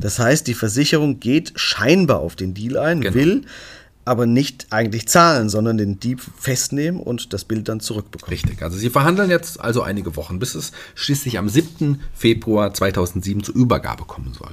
[0.00, 3.14] Das heißt, die Versicherung geht scheinbar auf den Deal ein, Genau.
[3.14, 3.42] will
[4.04, 8.30] aber nicht eigentlich zahlen, sondern den Dieb festnehmen und das Bild dann zurückbekommen.
[8.32, 8.60] Richtig.
[8.60, 12.00] Also sie verhandeln jetzt also einige Wochen, bis es schließlich am 7.
[12.12, 14.50] Februar 2007 zur Übergabe kommen soll.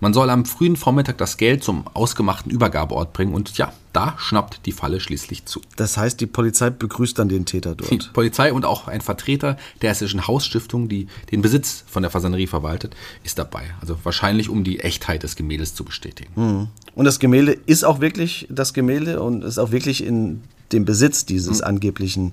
[0.00, 4.64] Man soll am frühen Vormittag das Geld zum ausgemachten Übergabeort bringen und ja, da schnappt
[4.66, 5.60] die Falle schließlich zu.
[5.76, 8.12] Das heißt, die Polizei begrüßt dann den Täter Die dort.
[8.12, 12.94] Polizei und auch ein Vertreter der hessischen Hausstiftung, die den Besitz von der Fasanerie verwaltet,
[13.24, 13.62] ist dabei.
[13.80, 16.68] Also wahrscheinlich, um die Echtheit des Gemäldes zu bestätigen.
[16.94, 21.24] Und das Gemälde ist auch wirklich das Gemälde und ist auch wirklich in dem Besitz
[21.24, 22.32] dieses angeblichen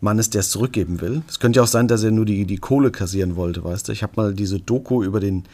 [0.00, 1.22] Mannes, der es zurückgeben will.
[1.28, 3.92] Es könnte ja auch sein, dass er nur die, die Kohle kassieren wollte, weißt du.
[3.92, 5.44] Ich habe mal diese Doku über den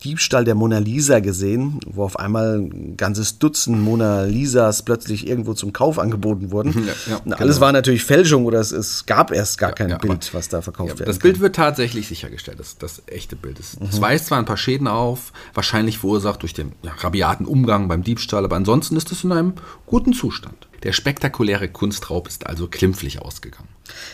[0.00, 5.54] Diebstahl der Mona Lisa gesehen, wo auf einmal ein ganzes Dutzend Mona Lisas plötzlich irgendwo
[5.54, 6.70] zum Kauf angeboten wurden.
[7.06, 7.66] Ja, ja, alles genau.
[7.66, 10.62] war natürlich Fälschung oder es, es gab erst gar kein ja, aber- Bild, was da
[10.62, 11.08] verkauft Ja, wird.
[11.08, 13.60] das Bild wird tatsächlich sichergestellt, das, das echte Bild.
[13.60, 18.02] Es, es weist zwar ein paar Schäden auf, wahrscheinlich verursacht durch den rabiaten Umgang beim
[18.02, 19.52] Diebstahl, aber ansonsten ist es in einem
[19.86, 20.68] guten Zustand.
[20.82, 23.68] Der spektakuläre Kunstraub ist also klimpflich ausgegangen.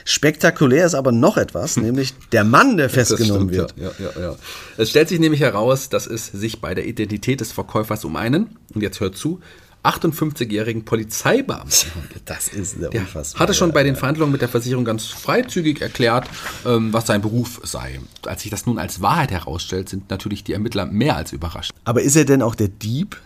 [0.04, 3.74] Spektakulär ist aber noch etwas, nämlich der Mann, der festgenommen wird.
[3.76, 4.36] Ja, ja, ja.
[4.76, 8.56] Es stellt sich nämlich heraus, dass es sich bei der Identität des Verkäufers um einen,
[8.74, 9.40] und jetzt hört zu,
[9.86, 11.92] 58-jährigen Polizeibeamten.
[12.24, 13.40] Das ist Der unfassbar.
[13.40, 16.28] hatte schon bei den Verhandlungen mit der Versicherung ganz freizügig erklärt,
[16.66, 18.00] ähm, was sein Beruf sei.
[18.26, 21.70] Als sich das nun als Wahrheit herausstellt, sind natürlich die Ermittler mehr als überrascht.
[21.84, 23.16] Aber ist er denn auch der Dieb?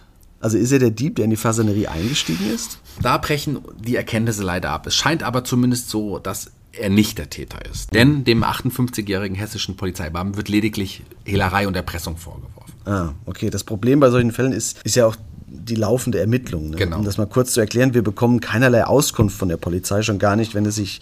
[0.41, 2.79] Also ist er der Dieb, der in die Fasanerie eingestiegen ist?
[3.03, 4.87] Da brechen die Erkenntnisse leider ab.
[4.87, 7.93] Es scheint aber zumindest so, dass er nicht der Täter ist.
[7.95, 12.73] Denn dem 58-jährigen hessischen Polizeibeamten wird lediglich Hehlerei und Erpressung vorgeworfen.
[12.87, 13.51] Ah, okay.
[13.51, 16.71] Das Problem bei solchen Fällen ist, ist ja auch die laufende Ermittlung.
[16.71, 16.77] Ne?
[16.77, 16.99] Genau.
[16.99, 20.37] Um das mal kurz zu erklären, wir bekommen keinerlei Auskunft von der Polizei, schon gar
[20.37, 21.01] nicht, wenn es sich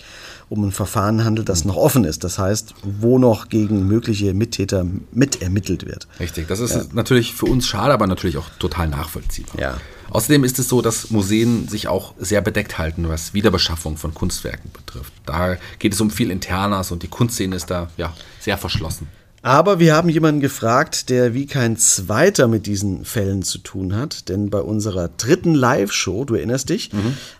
[0.48, 2.24] um ein Verfahren handelt, das noch offen ist.
[2.24, 6.08] Das heißt, wo noch gegen mögliche Mittäter mitermittelt wird.
[6.18, 9.60] Richtig, das ist natürlich für uns schade, aber natürlich auch total nachvollziehbar.
[9.60, 9.76] Ja.
[10.10, 14.70] Außerdem ist es so, dass Museen sich auch sehr bedeckt halten, was Wiederbeschaffung von Kunstwerken
[14.72, 15.12] betrifft.
[15.26, 19.08] Da geht es um viel Internas und die Kunstszene ist da ja sehr verschlossen.
[19.42, 24.28] Aber wir haben jemanden gefragt, der wie kein zweiter mit diesen Fällen zu tun hat.
[24.28, 26.90] Denn bei unserer dritten Live-Show, du erinnerst dich,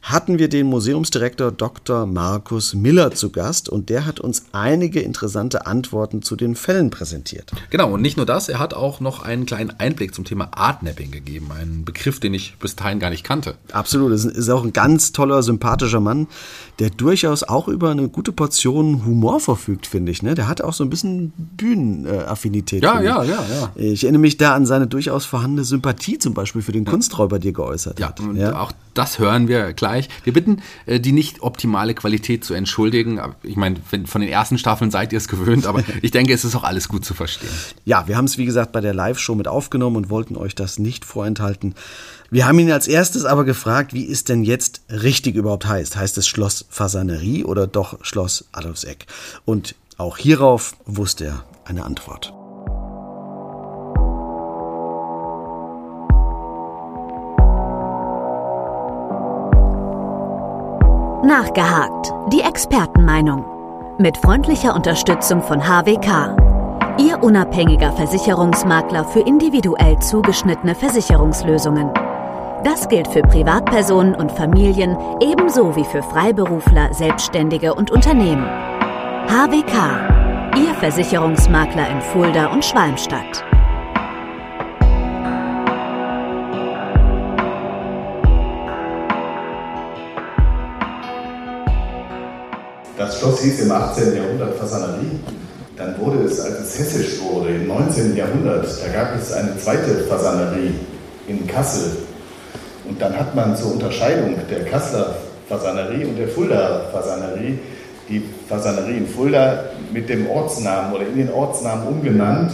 [0.03, 2.07] hatten wir den Museumsdirektor Dr.
[2.07, 7.51] Markus Miller zu Gast und der hat uns einige interessante Antworten zu den Fällen präsentiert.
[7.71, 11.11] Genau, und nicht nur das, er hat auch noch einen kleinen Einblick zum Thema Artnapping
[11.11, 13.57] gegeben, einen Begriff, den ich bis dahin gar nicht kannte.
[13.73, 16.29] Absolut, das ist auch ein ganz toller, sympathischer Mann,
[16.79, 20.23] der durchaus auch über eine gute Portion Humor verfügt, finde ich.
[20.23, 20.35] Ne?
[20.35, 21.33] Der hat auch so ein bisschen
[21.88, 22.83] Fanaffinität.
[22.83, 23.72] Ja, ja, ja, ja.
[23.77, 27.48] Ich erinnere mich da an seine durchaus vorhandene Sympathie zum Beispiel für den Kunsträuber, die
[27.48, 28.20] er geäußert Ja, hat.
[28.20, 30.09] und auch das hören wir gleich.
[30.24, 33.20] Wir bitten, äh, die nicht optimale Qualität zu entschuldigen.
[33.42, 36.57] Ich meine, von den ersten Staffeln seid ihr es gewöhnt, aber ich denke, es ist
[36.57, 37.51] auch alles gut zu verstehen.
[37.85, 40.79] Ja, wir haben es wie gesagt bei der Live-Show mit aufgenommen und wollten euch das
[40.79, 41.74] nicht vorenthalten.
[42.31, 45.96] Wir haben ihn als erstes aber gefragt, wie es denn jetzt richtig überhaupt heißt.
[45.96, 49.07] Heißt es Schloss Fasanerie oder doch Schloss Adolfseck?
[49.44, 52.35] Und auch hierauf wusste er eine Antwort.
[61.25, 62.15] Nachgehakt.
[62.33, 63.45] Die Expertenmeinung.
[63.99, 66.37] Mit freundlicher Unterstützung von HWK.
[66.99, 71.91] Ihr unabhängiger Versicherungsmakler für individuell zugeschnittene Versicherungslösungen.
[72.65, 78.47] Das gilt für Privatpersonen und Familien ebenso wie für Freiberufler, Selbstständige und Unternehmen.
[79.29, 80.28] HWK.
[80.59, 83.44] Ihr Versicherungsmakler in Fulda und Schwalmstadt.
[92.97, 94.16] Das Schloss hieß im 18.
[94.16, 95.21] Jahrhundert Fasanerie.
[95.77, 98.16] Dann wurde es, als es hessisch wurde, im 19.
[98.16, 100.75] Jahrhundert, da gab es eine zweite Fasanerie
[101.29, 101.99] in Kassel.
[102.85, 105.14] Und dann hat man zur Unterscheidung der Kasseler
[105.49, 107.61] Fasanerie und der Fuldaer Fasanerie
[108.09, 112.53] die Fasanerie in Fulda mit dem Ortsnamen oder in den Ortsnamen umgenannt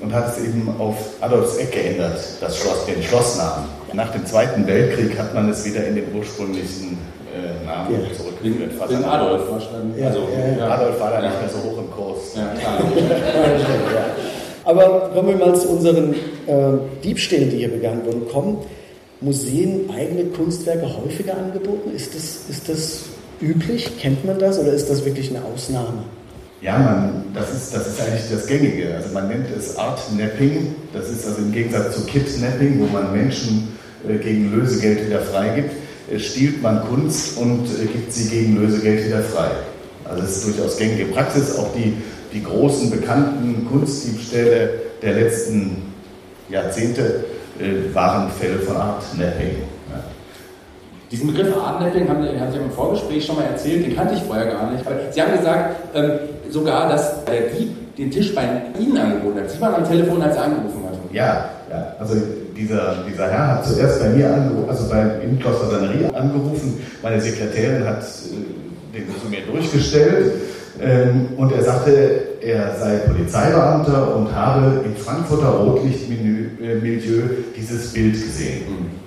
[0.00, 3.64] und hat es eben auf Adolfseck geändert, das Schloss, den Schlossnamen.
[3.92, 6.98] Nach dem Zweiten Weltkrieg hat man es wieder in den ursprünglichen
[7.32, 8.34] äh, Namen zurückgeführt.
[8.42, 9.04] Wegen Fasanerie.
[9.04, 10.04] Adolf wahrscheinlich.
[10.04, 10.28] Also,
[10.58, 10.68] ja.
[10.68, 12.34] Adolf war da nicht mehr so hoch im Kurs.
[12.34, 12.42] Ja.
[12.42, 14.06] Ja, ja.
[14.64, 16.14] Aber kommen wir mal zu unseren
[16.46, 18.28] äh, Diebstählen, die hier begangen wurden.
[18.28, 18.58] Kommen
[19.20, 21.90] Museen eigene Kunstwerke häufiger angeboten?
[21.94, 23.04] Ist das, ist das
[23.42, 23.98] üblich?
[23.98, 26.04] Kennt man das oder ist das wirklich eine Ausnahme?
[26.62, 28.94] Ja, man, das, ist, das ist eigentlich das Gängige.
[28.94, 30.76] Also man nennt es Art Napping.
[30.92, 33.76] Das ist also im Gegensatz zu Kidnapping, wo man Menschen
[34.08, 35.72] äh, gegen Lösegeld wieder freigibt,
[36.10, 39.50] äh, stiehlt man Kunst und äh, gibt sie gegen Lösegeld wieder frei.
[40.04, 41.56] Also das ist durchaus gängige Praxis.
[41.56, 41.94] Auch die,
[42.32, 44.70] die großen bekannten Kunstdiebstähle
[45.02, 45.78] der letzten
[46.48, 47.24] Jahrzehnte
[47.92, 49.50] waren Fälle von Art Napping.
[49.50, 49.81] Ja.
[51.12, 54.22] Diesen Begriff Artnapping haben, Sie- haben Sie im Vorgespräch schon mal erzählt, den kannte ich
[54.22, 54.84] vorher gar nicht.
[54.86, 56.10] Weil Sie haben gesagt, ähm,
[56.50, 58.44] sogar, dass der Dieb den Tisch bei
[58.80, 59.50] Ihnen angeboten hat.
[59.50, 60.94] Sie waren am Telefon, als er angerufen hat.
[61.12, 61.94] Ja, ja.
[62.00, 62.14] Also
[62.56, 66.80] dieser, dieser Herr hat zuerst bei mir angerufen, also bei im Schloss Fasanerie angerufen.
[67.02, 70.32] Meine Sekretärin hat äh, den zu mir durchgestellt
[70.80, 77.20] ähm, und er sagte, er sei Polizeibeamter und habe im Frankfurter Rotlichtmilieu
[77.54, 79.01] dieses Bild gesehen.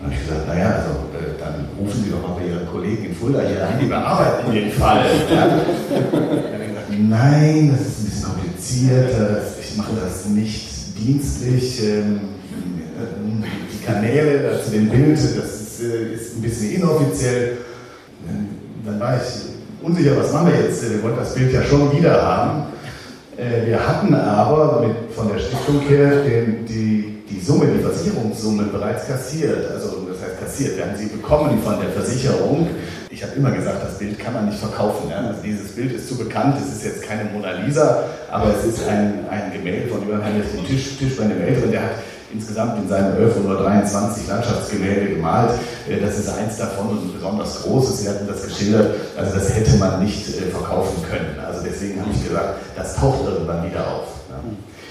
[0.00, 3.04] Dann habe ich gesagt, naja, also äh, dann rufen Sie doch mal bei Ihren Kollegen
[3.04, 5.04] in Fulda hier an, die bearbeiten den Fall.
[5.30, 5.46] Ja.
[5.46, 9.14] Dann habe ich gesagt, nein, das ist ein bisschen kompliziert,
[9.60, 11.82] ich mache das nicht dienstlich.
[11.84, 12.20] ähm,
[12.96, 17.58] äh, Die Kanäle zu dem Bild, das ist, äh, ist ein bisschen inoffiziell.
[18.28, 18.48] Ähm,
[18.86, 20.82] Dann war ich unsicher, was machen wir jetzt?
[20.90, 22.62] Wir wollten das Bild ja schon wieder haben.
[23.36, 28.64] Äh, Wir hatten aber mit, von der Stiftung her den, die, die Summe, die Versicherungssumme
[28.64, 29.70] bereits kassiert.
[29.70, 30.76] Also das heißt kassiert.
[30.76, 32.68] Wir haben sie bekommen von der Versicherung.
[33.10, 35.10] Ich habe immer gesagt, das Bild kann man nicht verkaufen.
[35.10, 35.18] Ja?
[35.28, 36.56] Also dieses Bild ist zu bekannt.
[36.60, 40.44] Es ist jetzt keine Mona Lisa, aber es ist ein, ein Gemälde von Johann Heinrich
[40.66, 41.70] Tisch, Tisch bei einem Älteren.
[41.70, 41.90] Der hat
[42.32, 45.52] insgesamt in seinem 1123 Landschaftsgemälde gemalt.
[45.88, 48.00] Äh, Das ist eins davon und ein besonders großes.
[48.00, 48.96] Sie hatten das geschildert.
[49.16, 51.38] Also das hätte man nicht äh, verkaufen können.
[51.44, 54.08] Also deswegen habe ich gesagt, das taucht irgendwann wieder auf.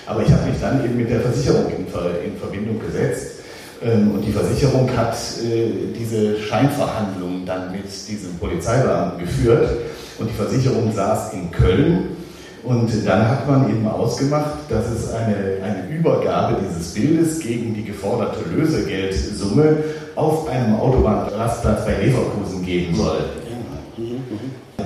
[0.10, 3.42] Aber ich habe mich dann eben mit der Versicherung in, in Verbindung gesetzt.
[3.84, 9.70] Ähm, Und die Versicherung hat äh, diese Scheinverhandlungen dann mit diesem Polizeibeamten geführt.
[10.18, 12.18] Und die Versicherung saß in Köln.
[12.64, 17.86] Und dann hat man eben ausgemacht, dass es eine, eine Übergabe dieses Bildes gegen die
[17.86, 19.78] geforderte Lösegeldsumme
[20.16, 23.20] auf einem Autobahnrastplatz bei Leverkusen geben soll.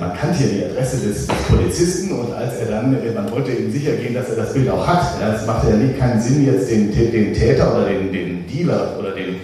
[0.00, 3.52] Man kannte ja die Adresse des, des Polizisten und als er dann, äh, man wollte
[3.52, 5.20] ihm sicher gehen, dass er das Bild auch hat.
[5.20, 8.98] Ja, es machte ja nie keinen Sinn, jetzt den, den Täter oder den, den Dealer
[8.98, 9.36] oder den,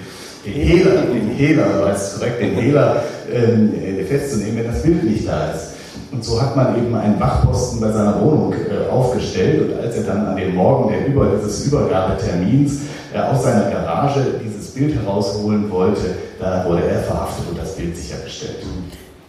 [0.44, 5.28] den Hehler, den Hehler, weiß korrekt, den Hehler ähm, äh, festzunehmen, wenn das Bild nicht
[5.28, 5.70] da ist.
[6.12, 10.02] Und so hat man eben einen Wachposten bei seiner Wohnung äh, aufgestellt und als er
[10.04, 12.80] dann an dem Morgen der Über, des Übergabetermins
[13.14, 17.96] äh, aus seiner Garage dieses Bild herausholen wollte, da wurde er verhaftet und das Bild
[17.96, 18.56] sichergestellt.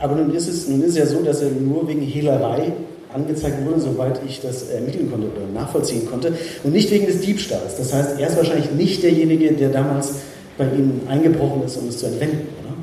[0.01, 2.73] Aber nun ist es, nun ist es ja so, dass er nur wegen Hehlerei
[3.13, 6.33] angezeigt wurde, soweit ich das ermitteln konnte oder nachvollziehen konnte,
[6.63, 7.77] und nicht wegen des Diebstahls.
[7.77, 10.13] Das heißt, er ist wahrscheinlich nicht derjenige, der damals
[10.57, 12.73] bei Ihnen eingebrochen ist, um es zu entwenden, oder?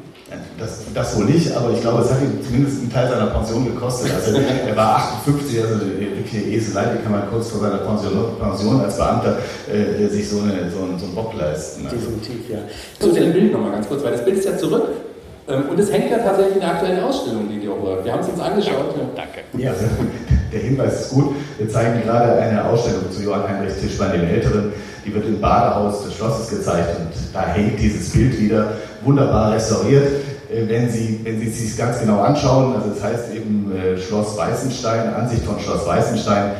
[0.58, 3.64] Das, das wohl nicht, aber ich glaube, es hat ihm zumindest einen Teil seiner Pension
[3.64, 4.10] gekostet.
[4.12, 8.80] Also er war 58, also wirklich Eselei, wie kann man kurz vor seiner Pension, Pension
[8.80, 9.38] als Beamter
[9.72, 11.86] äh, sich so, eine, so, einen, so einen Bock leisten.
[11.86, 11.96] Also.
[11.96, 12.58] Definitiv, ja.
[12.98, 14.88] Zu dem Bild nochmal ganz kurz, weil das Bild ist ja zurück
[15.48, 18.04] und es hängt ja tatsächlich in der aktuellen Ausstellung, die auch läuft.
[18.04, 18.94] Wir haben es uns angeschaut.
[19.16, 19.40] Danke.
[19.56, 19.72] Ja,
[20.52, 21.34] der Hinweis ist gut.
[21.56, 24.72] Wir zeigen gerade eine Ausstellung zu Johann Heinrich Tischbein, dem Älteren.
[25.06, 30.06] Die wird im Badehaus des Schlosses gezeigt und da hängt dieses Bild wieder wunderbar restauriert.
[30.52, 33.96] Äh, wenn Sie, wenn Sie es sich ganz genau anschauen, also das heißt eben äh,
[33.96, 36.52] Schloss Weißenstein, Ansicht von Schloss Weißenstein,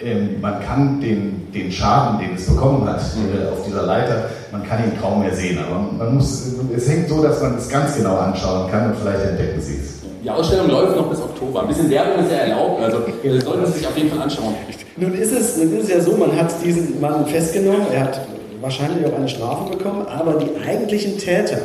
[0.00, 4.64] ähm, man kann den, den Schaden, den es bekommen hat äh, auf dieser Leiter, man
[4.64, 5.58] kann ihn kaum mehr sehen.
[5.58, 9.24] Aber man muss, es hängt so, dass man es ganz genau anschauen kann und vielleicht
[9.24, 9.96] entdecken Sie es.
[10.22, 11.62] Die Ausstellung läuft noch bis Oktober.
[11.62, 14.54] Ein bisschen Werbung ist ja erlaubt, also äh, sollten Sie sich auf jeden Fall anschauen.
[14.96, 18.20] Nun ist, es, nun ist es ja so, man hat diesen Mann festgenommen, er hat
[18.60, 21.58] wahrscheinlich auch eine Strafe bekommen, aber die eigentlichen Täter,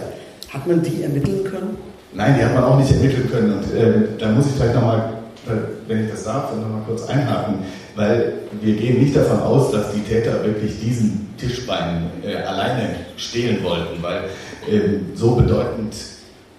[0.49, 1.77] hat man die ermitteln können?
[2.13, 3.53] Nein, die hat man auch nicht ermitteln können.
[3.53, 5.13] Und äh, da muss ich vielleicht nochmal,
[5.87, 7.59] wenn ich das darf, nochmal kurz einhaken
[7.95, 13.63] weil wir gehen nicht davon aus, dass die Täter wirklich diesen Tischbein äh, alleine stehlen
[13.63, 14.23] wollten, weil
[14.69, 15.95] ähm, so bedeutend,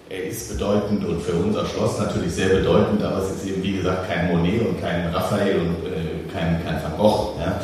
[0.09, 3.77] er ist bedeutend und für unser Schloss natürlich sehr bedeutend, aber es ist eben wie
[3.77, 7.39] gesagt kein Monet und kein Raphael und äh, kein, kein Van Gogh.
[7.39, 7.59] Ja.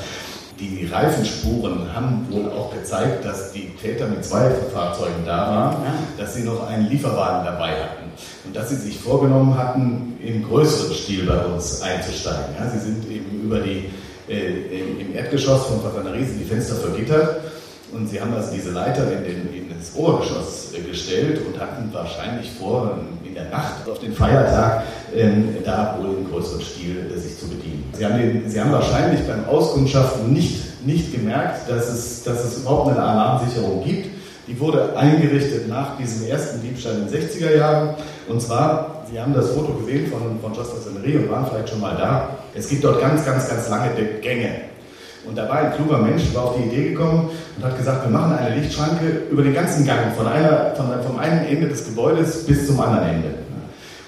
[0.59, 5.77] Die Reifenspuren haben wohl auch gezeigt, dass die Täter mit zwei Fahrzeugen da waren,
[6.17, 8.11] dass sie noch einen Lieferwagen dabei hatten.
[8.45, 12.55] Und dass sie sich vorgenommen hatten, im größeren Stil bei uns einzusteigen.
[12.59, 13.85] Ja, sie sind eben über die,
[14.27, 17.39] äh, im Erdgeschoss von Patanerie sind die Fenster vergittert.
[17.93, 21.89] Und sie haben also diese Leiter in, den, in das Obergeschoss äh, gestellt und hatten
[21.93, 22.97] wahrscheinlich vor,
[23.29, 24.83] in der Nacht auf den Feiertag
[25.15, 27.83] ähm, da wohl im größeren Stil äh, sich zu bedienen.
[27.93, 32.59] Sie haben, den, sie haben wahrscheinlich beim Auskundschaften nicht, nicht gemerkt, dass es, dass es
[32.59, 34.09] überhaupt eine Alarmsicherung gibt.
[34.47, 37.95] Die wurde eingerichtet nach diesem ersten Diebstahl in den 60er Jahren.
[38.27, 41.95] Und zwar, Sie haben das Foto gesehen von, von Just und waren vielleicht schon mal
[41.95, 42.29] da.
[42.55, 44.49] Es gibt dort ganz, ganz, ganz lange Gänge.
[45.25, 48.11] Und da war ein kluger Mensch, war auf die Idee gekommen und hat gesagt, wir
[48.11, 52.45] machen eine Lichtschranke über den ganzen Gang, von einer, von, vom einen Ende des Gebäudes
[52.45, 53.27] bis zum anderen Ende.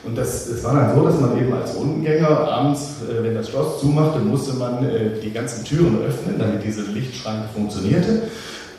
[0.03, 3.49] Und das, das war dann so, dass man eben als Rundengänger abends, äh, wenn das
[3.49, 8.23] Schloss zumachte, musste man äh, die ganzen Türen öffnen, damit diese Lichtschranke funktionierte.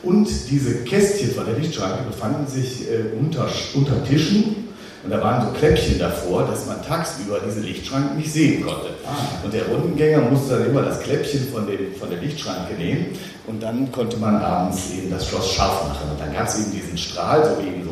[0.03, 4.62] Und diese Kästchen von der Lichtschranke befanden sich äh, unter, unter Tischen.
[5.03, 8.87] Und da waren so Kläppchen davor, dass man tagsüber diese Lichtschranke nicht sehen konnte.
[9.05, 9.43] Ah.
[9.43, 13.07] Und der Rundengänger musste dann immer das Kläppchen von, dem, von der Lichtschranke nehmen
[13.45, 16.11] und dann konnte man abends eben das Schloss scharf machen.
[16.11, 17.82] Und dann gab es eben diesen Strahl, so wie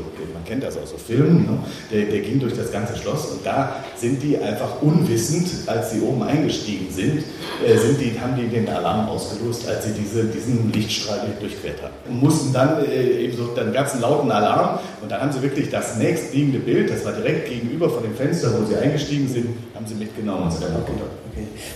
[0.51, 1.59] kennt das aus so Filmen, ne?
[1.89, 6.01] der, der ging durch das ganze Schloss und da sind die einfach unwissend, als sie
[6.01, 7.23] oben eingestiegen sind,
[7.65, 11.93] äh, sind die, haben die den Alarm ausgelöst, als sie diese, diesen Lichtstrahl durchquert haben.
[12.09, 15.69] Und mussten dann äh, eben so, dann einen lauten Alarm und dann haben sie wirklich
[15.69, 19.85] das nächstliegende Bild, das war direkt gegenüber von dem Fenster, wo sie eingestiegen sind, haben
[19.87, 21.05] sie mitgenommen und sind dann runter.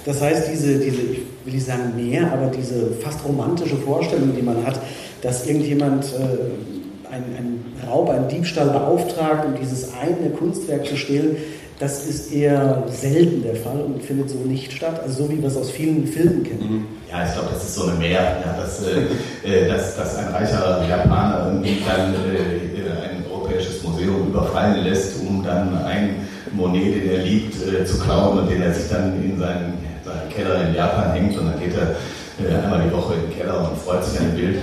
[0.03, 4.41] Das heißt, diese, diese, ich will nicht sagen mehr, aber diese fast romantische Vorstellung, die
[4.41, 4.81] man hat,
[5.21, 6.74] dass irgendjemand äh,
[7.15, 11.37] einen, einen Raub, einen Diebstahl beauftragt, um dieses eine Kunstwerk zu stehlen,
[11.79, 15.49] das ist eher selten der Fall und findet so nicht statt, also so wie wir
[15.49, 16.69] es aus vielen Filmen kennen.
[16.69, 16.85] Mhm.
[17.11, 19.07] Ja, ich glaube, das ist so eine Mehr, ja, dass, äh,
[19.43, 25.43] äh dass, dass ein reicher Japaner irgendwie dann äh, ein europäisches Museum überfallen lässt, um
[25.43, 29.37] dann ein Monet, den er liebt, äh, zu klauen und den er sich dann in
[29.37, 29.73] seinen,
[30.05, 31.95] seinen Keller in Japan hängt und dann geht er äh,
[32.39, 34.57] einmal die Woche in den Keller und freut sich an dem Bild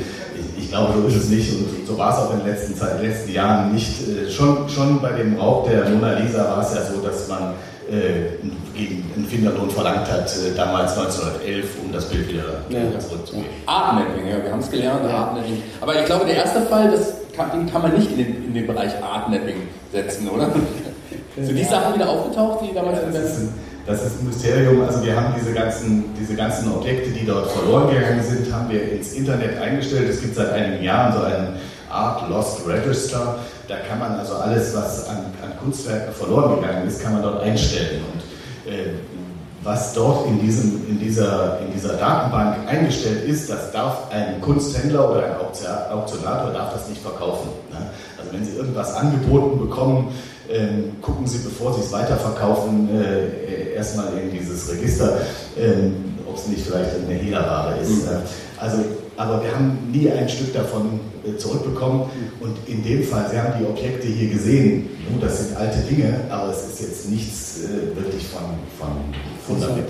[0.72, 3.32] glaube, so ist es nicht und so war es auch in den letzten, Zeit, letzten
[3.32, 4.08] Jahren nicht.
[4.08, 7.54] Äh, schon, schon bei dem Raub der Mona Lisa war es ja so, dass man
[7.90, 8.38] äh,
[8.74, 12.98] gegen einen Finderlohn verlangt hat, äh, damals 1911, um das Bild wieder, ja.
[12.98, 13.50] zurückzugeben.
[13.66, 15.14] Artnetting, ja, wir haben es gelernt, ja.
[15.14, 15.62] Artnetting.
[15.80, 18.54] Aber ich glaube, der erste Fall, das kann, den kann man nicht in den, in
[18.54, 20.50] den Bereich Artnetting setzen, oder?
[21.36, 23.12] Sind die Sachen wieder aufgetaucht, die damals ja, in
[23.86, 24.82] das ist ein Mysterium.
[24.82, 28.92] Also wir haben diese ganzen, diese ganzen Objekte, die dort verloren gegangen sind, haben wir
[28.92, 30.08] ins Internet eingestellt.
[30.08, 31.54] Es gibt seit einigen Jahren so einen
[31.90, 33.38] Art Lost Register.
[33.68, 37.42] Da kann man also alles, was an, an Kunstwerken verloren gegangen ist, kann man dort
[37.42, 38.02] einstellen.
[38.12, 38.90] Und äh,
[39.64, 45.08] was dort in, diesem, in, dieser, in dieser Datenbank eingestellt ist, das darf ein Kunsthändler
[45.10, 47.50] oder ein Auktionator darf das nicht verkaufen.
[47.70, 47.78] Ne?
[48.18, 50.08] Also wenn Sie irgendwas angeboten bekommen,
[50.52, 55.18] ähm, gucken Sie, bevor Sie es weiterverkaufen, äh, erstmal in dieses Register,
[55.58, 55.94] ähm,
[56.28, 58.04] ob es nicht vielleicht eine Hehlerware ist.
[58.04, 58.08] Mhm.
[58.58, 58.78] Also,
[59.16, 62.04] aber wir haben nie ein Stück davon äh, zurückbekommen
[62.40, 66.20] und in dem Fall, Sie haben die Objekte hier gesehen, nun, das sind alte Dinge,
[66.30, 68.42] aber es ist jetzt nichts äh, wirklich von,
[68.78, 68.88] von
[69.46, 69.88] Fundament.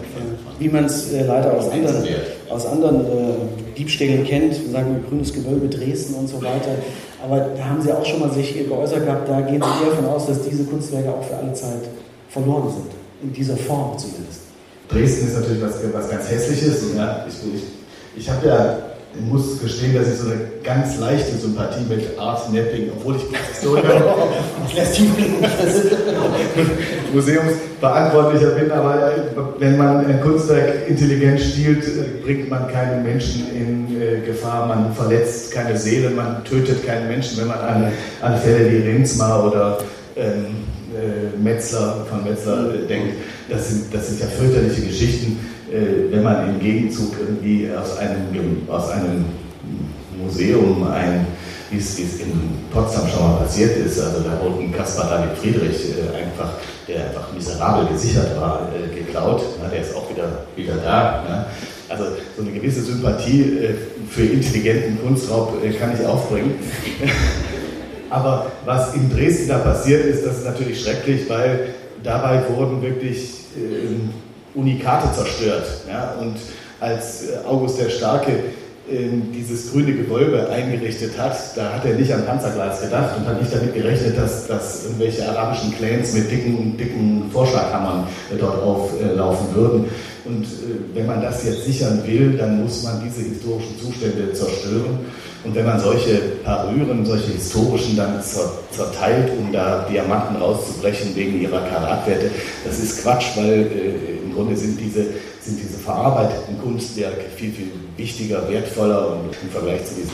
[0.59, 2.05] Wie man es äh, leider aus anderen,
[2.49, 6.75] aus anderen äh, Diebstählen kennt, sagen wir grünes Gewölbe Dresden und so weiter.
[7.23, 10.07] Aber da haben Sie auch schon mal sich geäußert gehabt, da gehen Sie eher davon
[10.07, 11.83] aus, dass diese Kunstwerke auch für alle Zeit
[12.29, 12.91] verloren sind.
[13.23, 14.41] In dieser Form zumindest.
[14.89, 16.83] Dresden ist natürlich was, was ganz Hässliches.
[16.97, 17.63] Ja, ich, ich,
[18.17, 18.79] ich habe ja,
[19.15, 23.23] ich muss gestehen, dass ich so eine ganz leichte Sympathie mit Art Napping, obwohl ich
[23.51, 24.01] Historiker
[27.13, 29.13] Museumsverantwortlicher bin, aber
[29.59, 31.85] wenn man ein Kunstwerk intelligent stiehlt,
[32.25, 37.39] bringt man keinen Menschen in äh, Gefahr, man verletzt keine Seele, man tötet keinen Menschen,
[37.39, 37.93] wenn man an,
[38.23, 39.79] an Fälle wie Rinsmar oder
[40.17, 43.15] ähm, äh, Metzler, von Metzler äh, denkt.
[43.49, 48.69] Das sind, das sind ja fürchterliche Geschichten, äh, wenn man im Gegenzug irgendwie aus einem,
[48.69, 49.25] aus einem
[50.23, 51.27] Museum ein,
[51.71, 52.33] wie es, in
[52.71, 56.53] Potsdam schon mal passiert ist, also da wurde ein Caspar David Friedrich äh, einfach,
[56.87, 59.43] der einfach miserabel gesichert war, äh, geklaut.
[59.63, 61.25] Na, der ist auch wieder, wieder da.
[61.27, 61.47] Ne?
[61.89, 62.05] Also
[62.37, 63.75] so eine gewisse Sympathie äh,
[64.09, 66.55] für intelligenten Kunstraub kann ich aufbringen.
[68.11, 71.69] Aber was in Dresden da passiert ist, das ist natürlich schrecklich, weil
[72.03, 73.97] dabei wurden wirklich äh,
[74.55, 75.67] Unikate zerstört.
[75.89, 76.15] Ja?
[76.21, 76.37] Und
[76.81, 78.33] als äh, August der Starke
[78.91, 83.41] äh, dieses grüne Gewölbe eingerichtet hat, da hat er nicht an Panzerglas gedacht und hat
[83.41, 89.55] nicht damit gerechnet, dass, dass irgendwelche arabischen Clans mit dicken, dicken Vorschlaghammern äh, dort auflaufen
[89.55, 89.85] würden.
[90.25, 94.99] Und äh, wenn man das jetzt sichern will, dann muss man diese historischen Zustände zerstören.
[95.45, 101.63] Und wenn man solche Parüren, solche historischen dann zerteilt, um da Diamanten rauszubrechen wegen ihrer
[101.63, 102.31] Karatwerte,
[102.65, 103.69] das ist Quatsch, weil
[104.33, 105.05] im Grunde sind diese,
[105.41, 110.11] sind diese verarbeiteten Kunstwerke viel, viel wichtiger, wertvoller und im Vergleich zu diesen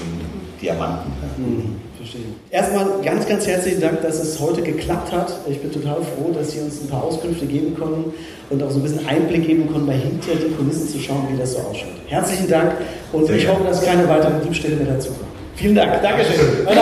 [0.60, 1.12] Diamanten.
[1.36, 2.22] Mhm, verstehe.
[2.50, 5.32] Erstmal ganz, ganz herzlichen Dank, dass es heute geklappt hat.
[5.48, 8.12] Ich bin total froh, dass Sie uns ein paar Auskünfte geben konnten
[8.50, 11.38] und auch so ein bisschen Einblick geben konnten, bei hinter die Kulissen zu schauen, wie
[11.38, 11.94] das so ausschaut.
[12.06, 12.72] Herzlichen Dank
[13.12, 15.28] und Sehr ich hoffe, dass keine weiteren Diebstähle mehr dazukommen.
[15.54, 16.02] Vielen Dank.
[16.02, 16.64] Dankeschön.
[16.64, 16.80] Meine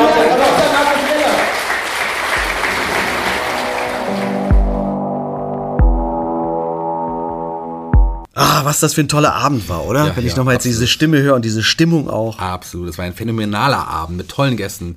[8.39, 10.09] Ah, was das für ein toller Abend war, oder?
[10.09, 12.39] Ja, Wenn ich ja, nochmal jetzt diese Stimme höre und diese Stimmung auch.
[12.39, 14.97] Absolut, das war ein phänomenaler Abend mit tollen Gästen.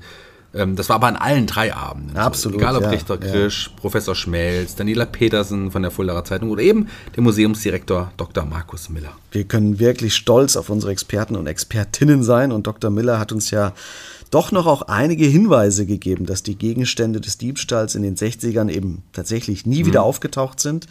[0.54, 2.18] Ähm, das war aber an allen drei Abenden.
[2.18, 2.60] Absolut.
[2.60, 3.80] egal ob ja, Richter Krisch, ja.
[3.80, 8.44] Professor Schmelz, Daniela Petersen von der Fuldaer Zeitung oder eben der Museumsdirektor Dr.
[8.44, 9.14] Markus Miller.
[9.32, 12.92] Wir können wirklich stolz auf unsere Experten und Expertinnen sein und Dr.
[12.92, 13.72] Miller hat uns ja
[14.32, 19.04] doch noch auch einige Hinweise gegeben, dass die Gegenstände des Diebstahls in den 60ern eben
[19.14, 19.88] tatsächlich nie mhm.
[19.88, 20.88] wieder aufgetaucht sind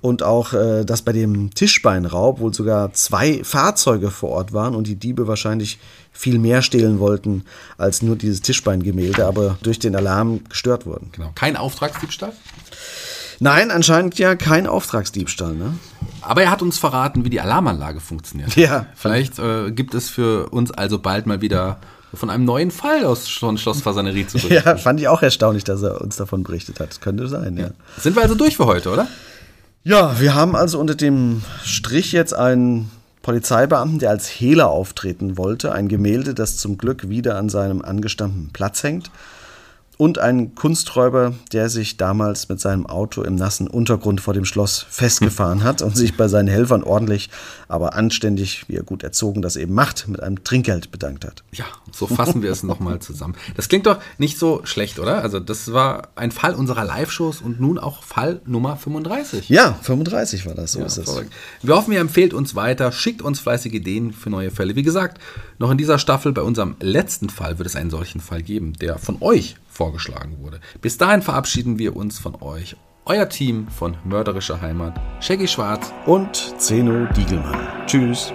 [0.00, 4.86] und auch, äh, dass bei dem Tischbeinraub wohl sogar zwei Fahrzeuge vor Ort waren und
[4.86, 5.78] die Diebe wahrscheinlich
[6.12, 7.44] viel mehr stehlen wollten
[7.78, 11.10] als nur dieses Tischbeingemälde, aber durch den Alarm gestört wurden.
[11.12, 11.30] Genau.
[11.34, 12.32] Kein Auftragsdiebstahl?
[13.40, 15.54] Nein, anscheinend ja kein Auftragsdiebstahl.
[15.54, 15.74] Ne?
[16.20, 18.54] Aber er hat uns verraten, wie die Alarmanlage funktioniert.
[18.56, 18.86] Ja.
[18.94, 21.78] Vielleicht äh, gibt es für uns also bald mal wieder
[22.12, 24.68] von einem neuen Fall aus Schloss Fasanerie zu berichten.
[24.68, 27.00] Ja, fand ich auch erstaunlich, dass er uns davon berichtet hat.
[27.00, 27.66] Könnte sein, ja.
[27.66, 27.70] ja.
[27.98, 29.08] Sind wir also durch für heute, oder?
[29.82, 32.90] Ja, wir haben also unter dem Strich jetzt einen
[33.22, 38.50] Polizeibeamten, der als Hehler auftreten wollte, ein Gemälde, das zum Glück wieder an seinem angestammten
[38.52, 39.10] Platz hängt
[39.96, 44.84] und ein Kunsträuber, der sich damals mit seinem Auto im nassen Untergrund vor dem Schloss
[44.88, 47.30] festgefahren hat und sich bei seinen Helfern ordentlich,
[47.70, 51.44] aber anständig, wie er gut erzogen das eben macht, mit einem Trinkgeld bedankt hat.
[51.52, 53.34] Ja, so fassen wir es nochmal zusammen.
[53.56, 55.22] Das klingt doch nicht so schlecht, oder?
[55.22, 59.48] Also das war ein Fall unserer Live-Shows und nun auch Fall Nummer 35.
[59.48, 61.22] Ja, 35 war das, so ja, ist es.
[61.62, 64.76] Wir hoffen, ihr empfehlt uns weiter, schickt uns fleißige Ideen für neue Fälle.
[64.76, 65.20] Wie gesagt,
[65.58, 68.98] noch in dieser Staffel, bei unserem letzten Fall, wird es einen solchen Fall geben, der
[68.98, 70.60] von euch vorgeschlagen wurde.
[70.80, 72.76] Bis dahin verabschieden wir uns von euch.
[73.06, 77.86] Euer Team von Mörderischer Heimat, Shaggy Schwarz und Zeno Diegelmann.
[77.86, 78.32] Tschüss.